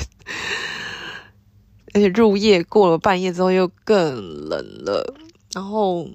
[1.94, 5.14] 而且入夜过了半夜之后又更冷了。
[5.52, 6.06] 然后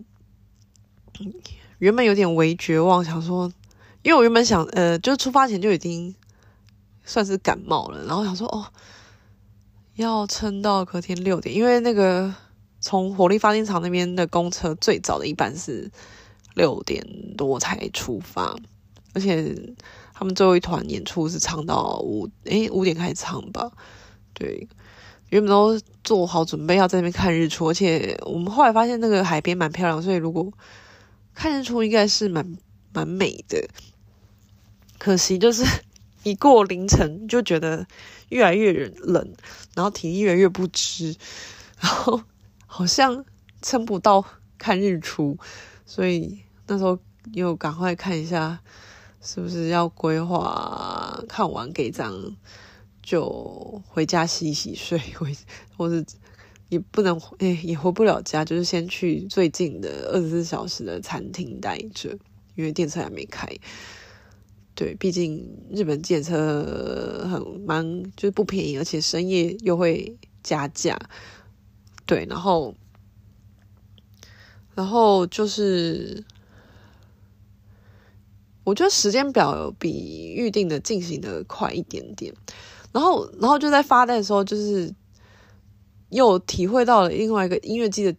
[1.80, 3.52] 原本有点微绝望，想说，
[4.04, 6.14] 因为我原本想，呃，就出发前就已经
[7.04, 8.68] 算是感冒了，然后想说，哦，
[10.02, 12.34] 要撑到隔天六点，因为那个。
[12.84, 15.91] 从火力发电厂那边的公车最早的一班是
[16.56, 17.06] 六点
[17.38, 18.56] 多才出发，
[19.14, 19.56] 而且
[20.16, 23.72] 他们最后一团演出是唱到五诶五点开始唱吧？
[24.34, 24.68] 对，
[25.30, 30.52] 原本都做好准备要在那边看日出，而且我们后来发现那个海边蛮漂亮，所以如果
[31.36, 32.58] 看日出应该是蛮
[32.91, 33.70] 蛮美的。
[34.97, 35.64] 可惜就是
[36.24, 37.86] 一过凌晨就觉得
[38.32, 39.34] 越来越冷，
[39.76, 41.16] 然后体力越来越不支，
[41.80, 42.22] 然后。
[42.74, 43.26] 好像
[43.62, 44.24] 撑不到
[44.58, 45.38] 看日出，
[45.86, 46.98] 所以那时候
[47.34, 48.58] 又赶快看一下，
[49.22, 52.38] 是不是要规划看完给张
[53.04, 55.36] 就回家洗洗睡，回
[55.76, 56.02] 或者
[56.70, 62.18] 也不能诶、欸、也回不了家，就是先去最近的二十四小时的餐厅待着，
[62.56, 63.46] 因为电车还没开。
[64.74, 70.98] 对，毕竟日本电车很蛮就是不便宜，而且深夜又会加价。
[72.06, 72.74] 对，然后，
[74.74, 76.24] 然后就是，
[78.64, 82.34] 我觉得时间表比预定的进行的快一点点。
[82.92, 84.94] 然后，然后就在发呆的时候，就是
[86.10, 88.16] 又体会到了另外一个音乐季的，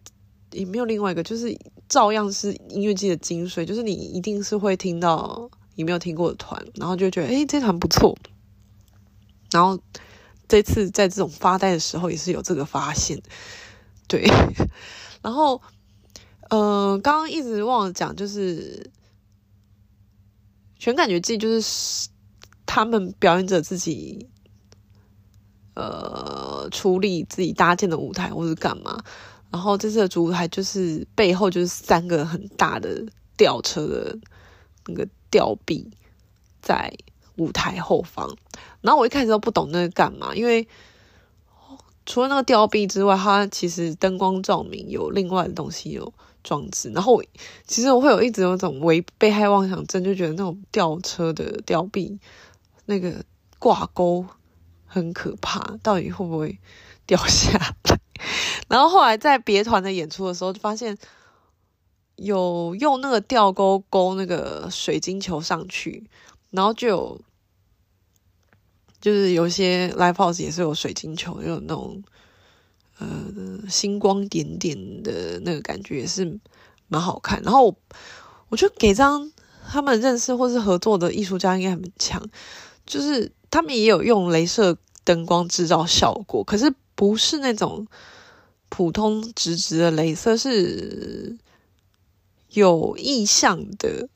[0.53, 1.55] 也没有另外一个，就是
[1.89, 8.16] 照样是音乐季的精髓，就是你一定是会听到你没有听过的团，然后就觉得哎，这团不错。
[9.51, 9.79] 然后
[10.49, 13.23] 这次在这种发呆的时候，也是有这个发现。
[14.09, 14.25] 对，
[15.23, 15.61] 然后，
[16.51, 18.91] 呃，刚刚一直忘了讲，就是
[20.79, 22.09] 全感觉自己就是
[22.66, 24.29] 他们表演者自己，
[25.75, 29.03] 呃，处理自己搭建的舞台或是干嘛。
[29.51, 33.05] 然后这次的主舞台就是背后就是三个很大的
[33.37, 34.18] 吊车的
[34.87, 35.91] 那个吊臂
[36.61, 36.95] 在
[37.39, 38.37] 舞台后方。
[38.83, 40.68] 然后我一开始都不懂那个干嘛，因为。
[42.05, 46.12] 除了那个吊臂之外，它其实灯光照明有另外的东西有
[46.43, 46.91] 装置。
[46.91, 47.22] 然后
[47.64, 52.18] 其实我会有一直有种为被害妄想症，就觉得那种吊车的吊臂
[52.87, 53.24] 那个
[53.61, 54.26] 挂钩
[54.85, 56.59] 很可怕，到底会不会
[57.07, 58.01] 掉下来？
[58.66, 60.99] 然后后来在别团的演出的时候，就发现
[62.17, 66.09] 有用那个吊钩勾那个水晶球上去，
[66.51, 67.21] 然后就有。
[69.01, 72.01] 就是有些 live house 也是有水晶球，有那种
[73.01, 76.39] 呃星光点点的那个感觉，也是
[76.87, 77.43] 蛮好看。
[77.43, 77.77] 然后
[78.49, 79.33] 我，就给张
[79.69, 82.25] 他们认识或是合作的艺术家应该很强，
[82.87, 87.85] 就是他们也有用镭射灯光制造效果，可是不是那种
[88.69, 91.37] 普通直直的镭射，是
[92.53, 94.09] 有意向的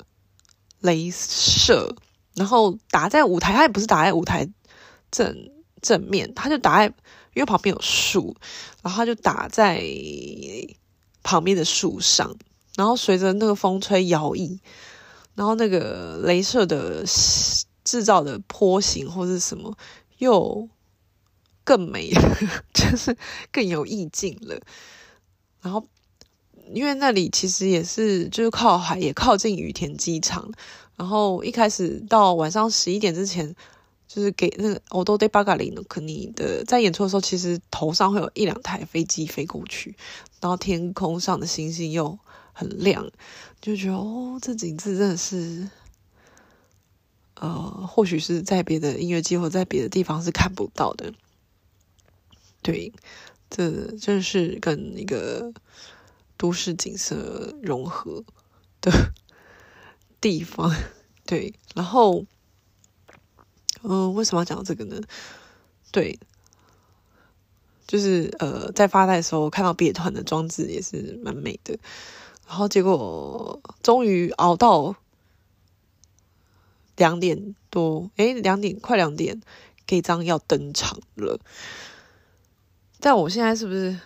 [0.82, 1.94] 镭射，
[2.34, 4.48] 然后打在舞台，它也不是打在舞台。
[5.08, 6.86] 正正面，他就打在，
[7.32, 8.36] 因为旁边有树，
[8.82, 9.80] 然后他就打在
[11.22, 12.36] 旁边的树上，
[12.74, 14.58] 然后随着那个风吹摇曳，
[15.36, 17.04] 然后那个镭射的
[17.84, 19.78] 制造的波形或是什么
[20.18, 20.68] 又
[21.62, 22.10] 更美，
[22.74, 23.16] 就是
[23.52, 24.60] 更有意境了。
[25.62, 25.88] 然后
[26.72, 30.50] 因为那里其实也是就是靠海，也靠近羽田机场，
[30.96, 33.54] 然后一开始到晚上十一点之前。
[34.08, 39.96] 就是给那个欧多德巴嘎林的可尼的，在演出的时候，其实头上会有一两台飞机飞过去，
[40.40, 42.16] 然后天空上的星星又
[42.52, 43.10] 很亮，
[43.60, 45.68] 就觉得哦，这景致真的是
[47.34, 51.12] 呃，或许是在别的音乐季或在别的地方是看不到的。
[52.62, 52.92] 对，
[53.50, 55.52] 这真是跟一个
[56.36, 58.24] 都市景色融合
[58.80, 59.12] 的
[60.20, 60.74] 地方。
[61.24, 62.24] 对，然后，
[63.82, 65.00] 嗯、为什么要讲这个呢？
[65.90, 66.18] 对，
[67.86, 71.78] 就是呃，在发呆的时候看到毕业团的装置也是蛮美的。
[72.46, 74.94] 然后结果终于熬到
[76.96, 79.42] 两点多，诶，两点快两点
[79.84, 81.40] 给张要登场了。
[83.00, 83.98] 但我现在是不是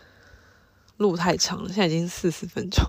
[1.00, 1.68] 录太长了？
[1.68, 2.84] 现在已经四十分钟，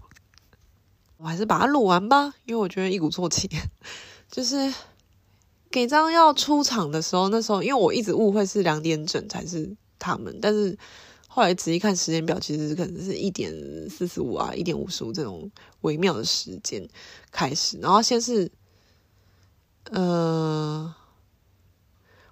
[1.16, 3.50] 我还是把它录完吧，因为我觉得一鼓作气。
[4.30, 4.74] 就是
[5.70, 10.78] 给张要出场的时候，那时候因为我一直误会是两点整才是他们，但是
[11.30, 13.50] 后来仔细看时间表，其实可能是一点
[13.90, 15.50] 四十五啊，一点五十五这种
[15.82, 16.86] 微妙的时间
[17.32, 17.78] 开始。
[17.80, 18.52] 然后先是，
[19.92, 20.94] 呃，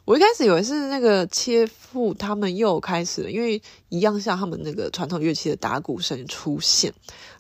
[0.09, 6.91] 我一开始以为是那个切腹他们又开始了，因为一样像他们那个传统乐器的打鼓声出现，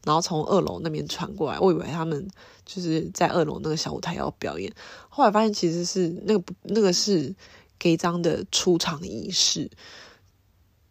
[0.05, 2.29] 然后从二楼那边传过来，我以为他们。
[2.63, 4.71] 就是在二楼那个小舞台要表演，
[5.09, 7.33] 后来发现其实是那个那个是
[7.79, 9.71] Gae 张的出场仪式。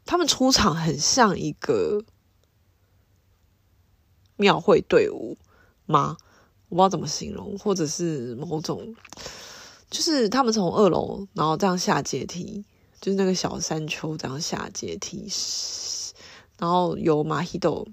[0.04, 2.02] 他们出场很像一个
[4.34, 5.38] 庙会队伍
[5.86, 6.16] 吗？
[6.68, 8.96] 我不知道怎么形容，或者是某种，
[9.90, 12.64] 就是他们从二楼然后这样下阶梯，
[13.00, 15.30] 就是那个小山丘这样下阶梯，
[16.58, 17.86] 然后有 MAHITO。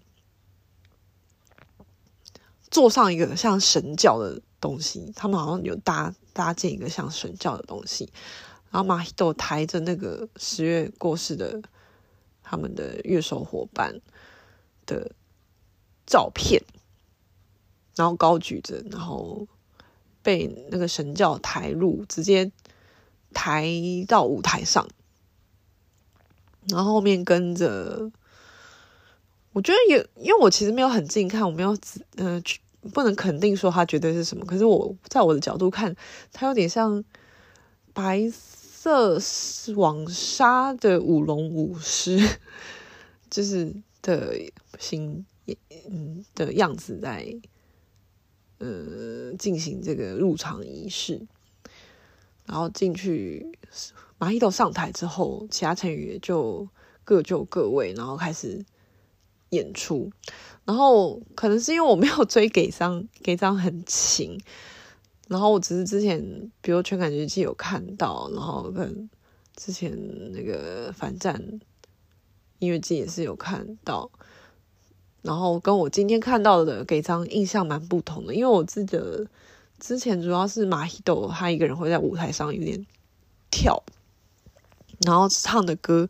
[2.71, 8.11] 坐上一个像神教的东西，他们好像有搭搭建一个像神教的东西，
[8.69, 11.61] 然后 MAHITO 抬着那个十月过世的
[12.43, 14.01] 他们的乐手伙伴
[14.85, 15.13] 的
[16.05, 16.61] 照片，
[17.95, 19.47] 然后高举着，然后
[20.25, 22.51] 被那个神教抬入，直接
[23.31, 23.69] 抬
[24.07, 24.87] 到舞台上，
[26.69, 28.11] 然后后面跟着，
[29.53, 31.77] 我觉得也因为我其实没有很近看，我没有
[32.17, 32.59] 呃去。
[32.93, 35.95] 不能肯定说它绝对是什么，可是我在我的角度看，
[36.31, 37.03] 它有点像
[37.93, 39.19] 白色
[39.75, 42.19] 网纱的舞龙舞狮，
[43.27, 43.73] 就是
[44.03, 44.35] 的
[44.77, 45.25] 形
[45.89, 47.25] 嗯的样子在
[48.59, 51.21] 呃进行这个入场仪式，
[52.45, 53.57] 然后进去
[54.19, 56.67] MAHITO 上台之后，其他成员也就
[57.03, 58.63] 各就各位，然后开始
[59.49, 60.11] 演出。
[60.63, 64.39] 然后可能是因为我没有追 Gae 张，Gae 张很勤，
[65.27, 69.09] 然后我只是之前比如全感觉季有看到，然后跟
[69.55, 69.95] 之前
[70.31, 71.59] 那个反战
[72.59, 74.09] 音乐季也是有看到，
[75.25, 79.25] 然后跟我今天看到的给张印象蛮不同的，因为我记得
[79.79, 82.85] 之前主要是 MAHITO 他一个人会在舞台上有点
[83.49, 83.81] 跳，
[85.05, 86.07] 然后唱的歌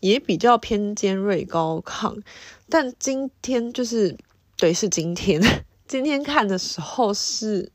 [0.00, 2.20] 也比较偏尖锐高亢。
[2.68, 4.16] 但今天就是，
[4.58, 5.40] 对，是今天。
[5.88, 7.70] 今天看的时候是，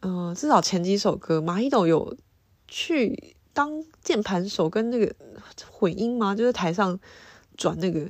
[0.00, 2.16] 嗯、至少前几首歌，MAHITO 有
[2.66, 5.14] 去当键盘手跟那个
[5.70, 6.34] 混音吗？
[6.34, 6.98] 就是台上
[7.56, 8.06] 转那个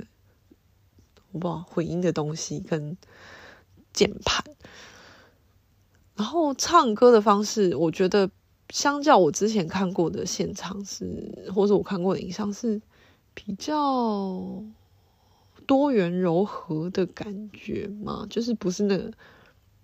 [1.34, 2.96] 我不知道混音的东西跟
[3.92, 4.42] 键盘，
[6.16, 8.30] 然后唱歌的方式，我觉得
[8.70, 12.80] 相较我之前看过的现场是，或者我看过的影像是
[13.34, 14.64] 比较。
[15.66, 19.10] 多元柔和的感觉嘛，就是不是那个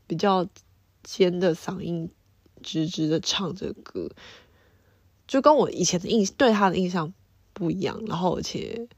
[0.06, 0.46] 比较
[1.02, 2.10] 尖的嗓音，
[2.62, 4.10] 直直的唱着歌，
[5.26, 7.14] 就跟我以前的印对他的印象
[7.54, 7.98] 不一样。
[8.06, 8.88] 然后而且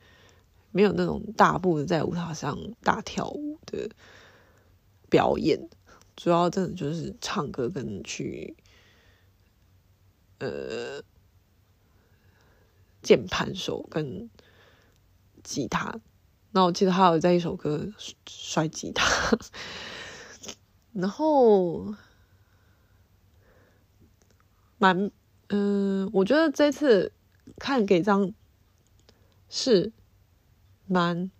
[0.72, 3.90] 没有那种大步的在舞台上大跳舞的
[5.08, 5.68] 表演，
[6.16, 8.56] 主要真的就是唱歌跟去
[10.38, 11.02] 呃
[13.02, 14.28] 键盘手跟
[15.44, 16.00] 吉他。
[16.52, 17.88] 那我记得他有在一首歌
[18.26, 19.06] 摔吉他，
[20.92, 21.94] 然后
[24.78, 25.10] 蛮
[25.48, 27.12] 嗯，我觉得这次
[27.58, 28.32] 看给张
[29.48, 29.92] 是
[30.92, 31.30] 蛮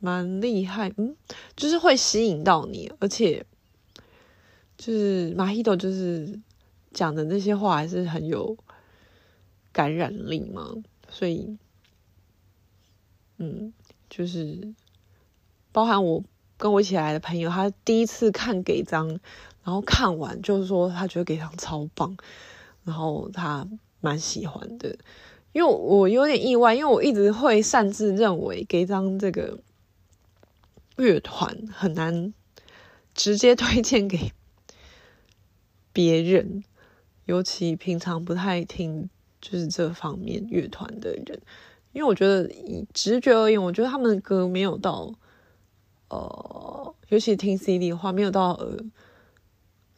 [0.00, 1.16] 蛮厉害，嗯，
[1.54, 3.46] 就是会吸引到你，而且
[4.76, 6.40] 就是马奇多就是
[6.92, 8.56] 讲的那些话还是很有
[9.72, 10.74] 感染力嘛，
[11.08, 11.56] 所以。
[13.38, 13.72] 嗯，
[14.08, 14.72] 就是
[15.72, 16.22] 包含我
[16.56, 19.08] 跟我一起来的朋友，他第一次看 Gae 张，
[19.64, 22.16] 然后看完就是说他觉得 Gae 张超棒，
[22.84, 23.66] 然后他
[24.00, 24.96] 蛮喜欢的。
[25.52, 29.58] 因为我有点意外，因为我一直会擅自认为 Gae 张这个
[30.96, 32.32] 乐团很难
[33.14, 34.32] 直接推荐给
[35.92, 36.64] 别人，
[37.26, 41.40] 尤其平常不太听就是这方面乐团的人，
[41.92, 45.12] 因为我觉得以直觉而言，我觉得他们的歌没有到，
[46.08, 48.78] 呃，尤其听 CD 的话，没有到呃，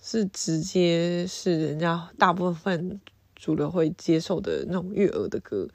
[0.02, 3.00] 是直接是人家大部分
[3.44, 5.68] 主流会接受的那种悦耳的歌，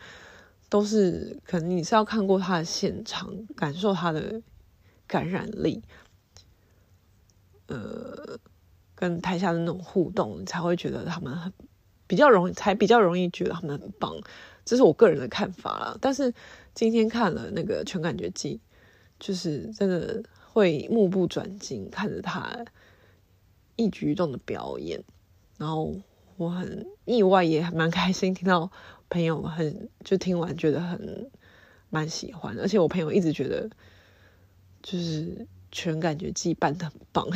[0.70, 4.42] 都是可能你是要看过他的现场，感受他的
[5.06, 5.82] 感染力，
[7.68, 8.40] 呃。
[9.02, 11.54] 跟台下的那种互动，你才会觉得他们很
[12.06, 14.14] 比较容易，才比较容易觉得他们很棒。
[14.66, 15.98] 这是我个人的看法啦。
[16.02, 16.34] 但是
[16.74, 18.56] 今天看了那个《全感觉祭》，
[19.18, 22.66] 就是真的会目不转睛看着他
[23.78, 25.02] 一举一动的表演，
[25.58, 25.96] 然后
[26.40, 28.72] 我很意外，也蛮开心听到
[29.10, 31.30] 朋友很就听完觉得很
[31.90, 33.70] 蛮喜欢，而且我朋友一直觉得
[34.82, 35.26] 就是
[35.70, 37.28] 《全感觉祭》办得很棒。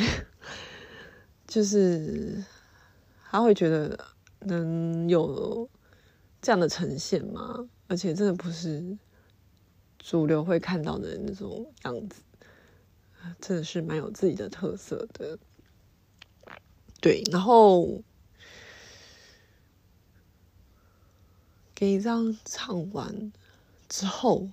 [1.46, 2.42] 就是
[3.30, 4.06] 他会觉得
[4.40, 5.68] 能有
[6.40, 7.68] 这样的呈现吗？
[7.86, 8.96] 而且真的不是
[9.98, 12.22] 主流会看到的那种样子，
[13.38, 15.38] 真的是蛮有自己的特色的。
[17.02, 18.02] 对，然后
[21.74, 23.32] 给一张唱完
[23.88, 24.48] 之后，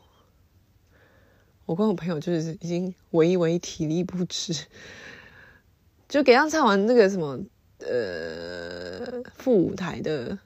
[1.66, 4.54] 我跟我朋友就是已经微微体力不支。
[6.10, 7.40] 就给他唱完那个什么，
[7.80, 10.38] 呃，副舞台的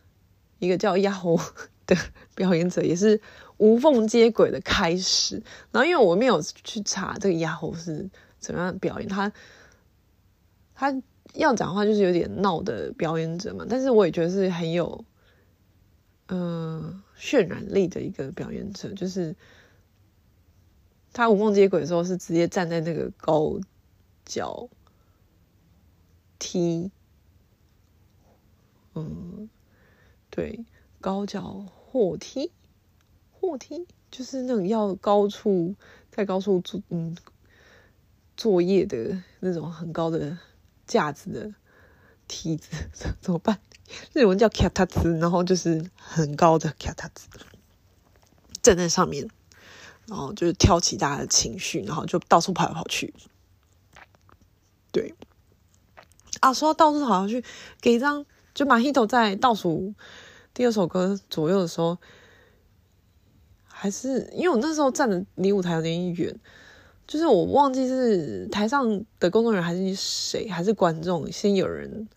[0.59, 1.39] 一个叫亚猴
[1.87, 1.97] 的
[2.35, 3.19] 表演者，也是
[3.57, 5.41] 无缝接轨的开始。
[5.71, 8.07] 然后因为我没有去查这个亚猴是
[8.39, 9.31] 怎么样表演，他
[10.75, 10.95] 他
[11.33, 15.03] 要讲话就是有点闹的表演者嘛，但是我也觉得是很有，
[16.27, 18.93] 嗯、渲染力的一个表演者。
[18.93, 19.35] 就是
[21.13, 23.59] 他无缝接轨的时候，是直接站在那个高
[24.25, 24.69] 脚。
[26.37, 26.91] 梯，
[28.93, 29.49] 嗯，
[30.29, 30.65] 对，
[30.99, 32.51] 高脚货梯，
[33.31, 35.75] 货梯就是那种要高处
[36.11, 37.17] 在高处做嗯
[38.35, 40.37] 作业的那种很高的
[40.85, 41.55] 架子的
[42.27, 42.89] 梯子，
[43.21, 43.59] 怎么办？
[44.13, 47.27] 日文叫卡塔兹，然后就是很高的卡塔兹，
[48.61, 49.29] 站在上面，
[50.07, 53.13] 然后就是挑起大家的情绪，然后就到处跑来跑去，
[54.91, 55.13] 对。
[56.41, 57.43] 啊，说到倒数好像去
[57.81, 59.95] 给一张，就马希头在倒数
[60.53, 61.97] 第二首歌左右的时候，
[63.67, 66.37] 还是因为我那时候站的离舞台有点远，
[67.07, 72.07] 就是我忘记是台上的工作人员还是谁，还是观众，先有人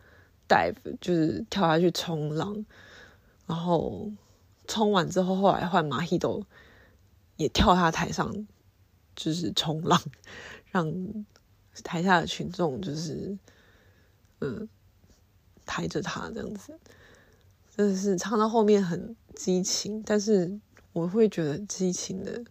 [0.48, 2.64] dive，就是跳下去冲浪，
[3.46, 4.10] 然后
[4.66, 6.44] 冲完之后，后来换马希都
[7.36, 8.46] 也跳下台上，
[9.14, 10.00] 就是冲浪，
[10.70, 10.92] 让
[11.84, 13.36] 台下的群众就是。
[14.40, 14.68] 嗯，
[15.66, 16.78] 抬着他这样子，
[17.74, 20.60] 真的是唱到后面很激情，但是
[20.92, 22.44] 我会觉得激情的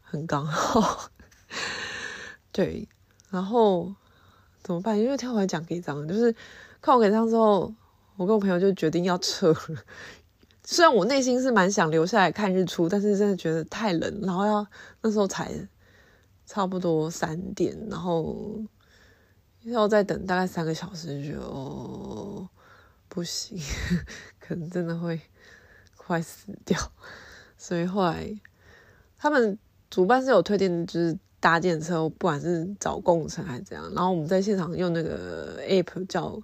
[0.00, 1.10] 很刚好。
[2.52, 2.88] 对，
[3.30, 3.92] 然后
[4.62, 4.96] 怎么办？
[4.96, 6.32] 因为跳完讲给张，就是
[6.80, 7.74] 看我给张之后，
[8.16, 9.84] 我跟我朋友就决定要撤了。
[10.64, 14.66] 虽然我内心是蛮想留下来看日出，但是真的觉得太冷，然后要
[15.02, 15.52] 那时候才
[16.44, 18.64] 差不多三点，然后。
[19.68, 22.48] 要再等大概三个小时就，就哦
[23.08, 23.58] 不行，
[24.38, 25.20] 可能真的会
[25.96, 26.78] 快死掉。
[27.58, 28.32] 所以后来
[29.18, 29.58] 他们
[29.90, 33.92] 主办是有推荐，就是搭电车，不管是找共乘还是怎样。
[33.92, 36.40] 然后我们在现场用那个 app 叫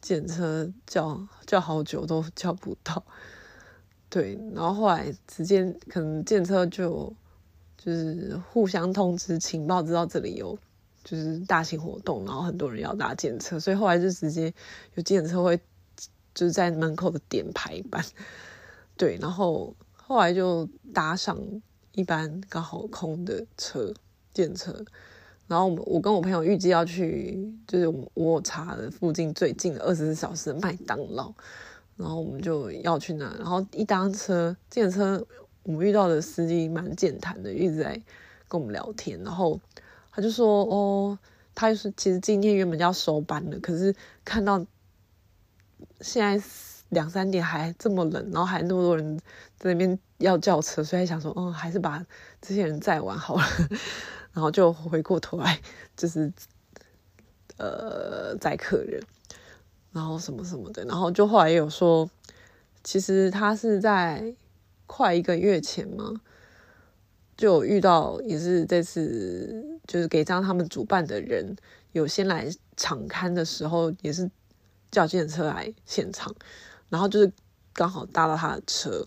[0.00, 3.02] 检车，叫叫好久都叫不到。
[4.08, 7.14] 对，然后后来直接可能检车就
[7.76, 10.58] 就是互相通知情报，知道这里有。
[11.04, 14.52] 就是大型活动，然后很多人要搭检车，所以后来就直接
[14.94, 15.58] 有计程车会
[16.34, 18.04] 就是在门口的点排班，
[18.94, 21.38] 对，然后后来就搭上
[21.92, 23.94] 一班刚好空的车，
[24.34, 24.84] 检车，
[25.48, 31.32] 然后我跟我朋友预计要去，就是我查的附近最近的二十四小时的麦当劳，
[31.96, 35.26] 然后我们就要去那，然后一搭车，计程车
[35.64, 38.00] 我们遇到的司机蛮健谈的，一直在
[38.46, 39.58] 跟我们聊天，然后。
[40.10, 41.16] 他就说：“哦，
[41.54, 43.94] 他就是其实今天原本就要收班了，可是
[44.24, 44.58] 看到
[46.00, 46.44] 现在
[46.88, 49.16] 两三点还这么冷，然后还那么多人
[49.58, 52.04] 在那边要叫车，所以想说，哦，还是把
[52.40, 53.44] 这些人载完好了。
[54.38, 55.60] 然后就回过头来，
[55.96, 56.32] 就是
[57.56, 59.02] 呃载客人，
[59.90, 62.08] 然后什么什么的，然后就后来也有说，
[62.84, 64.32] 其实他是在
[64.86, 66.20] 快一个月前嘛，
[67.36, 71.56] 就遇到，也是这次。”就是给张他们主办的人
[71.92, 74.30] 有先来场刊的时候，也是
[74.90, 76.34] 叫计程车来现场，
[76.90, 77.32] 然后就是
[77.72, 79.06] 刚好搭到他的车，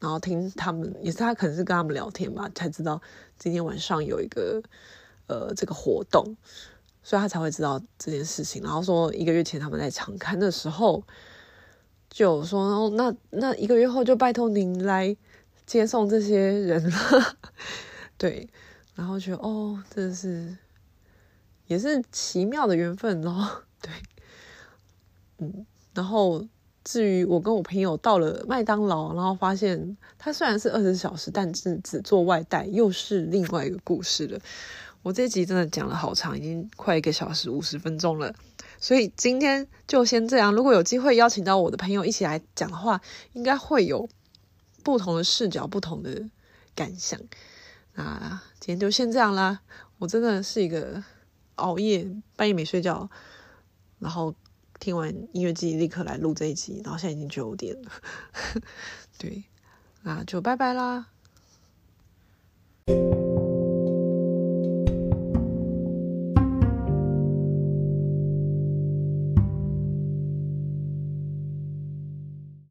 [0.00, 2.98] 然后听他们也是他可能是跟他们聊天吧，才知道
[3.38, 4.62] 今天晚上有一个
[5.26, 6.36] 呃这个活动，
[7.02, 8.62] 所以他才会知道这件事情。
[8.62, 11.02] 然后说一个月前他们在场勘的时候
[12.10, 15.16] 就说，哦，那那一个月后就拜托您来
[15.66, 17.36] 接送这些人了，
[18.16, 18.48] 对，
[18.94, 20.56] 然后觉得哦，真的是
[21.66, 23.90] 也是奇妙的缘分哦， 对。
[25.38, 26.46] 嗯，然后
[26.88, 34.38] 至于我跟我朋友到了麦当劳，然后发现它虽然是二十四小时，但是只做外带，又是另外一个故事了。
[35.02, 38.32] 我这集真的讲了好长，已经快一个小时五十分钟了，
[38.78, 40.54] 所以今天就先这样。
[40.54, 43.00] 如果有机会邀请到我的朋友一起来讲的话，
[43.32, 44.08] 应该会有
[44.84, 46.22] 不同的视角、不同的
[46.76, 47.18] 感想。
[47.94, 49.58] 那今天就先这样啦。
[49.98, 51.02] 我真的是一个
[51.56, 53.10] 熬夜半夜没睡觉，
[53.98, 54.32] 然后。
[54.78, 57.90] 听完音乐记忆立刻来录这一集然后现在已经九点了。
[59.18, 59.44] 对
[60.02, 61.06] 那就拜拜啦。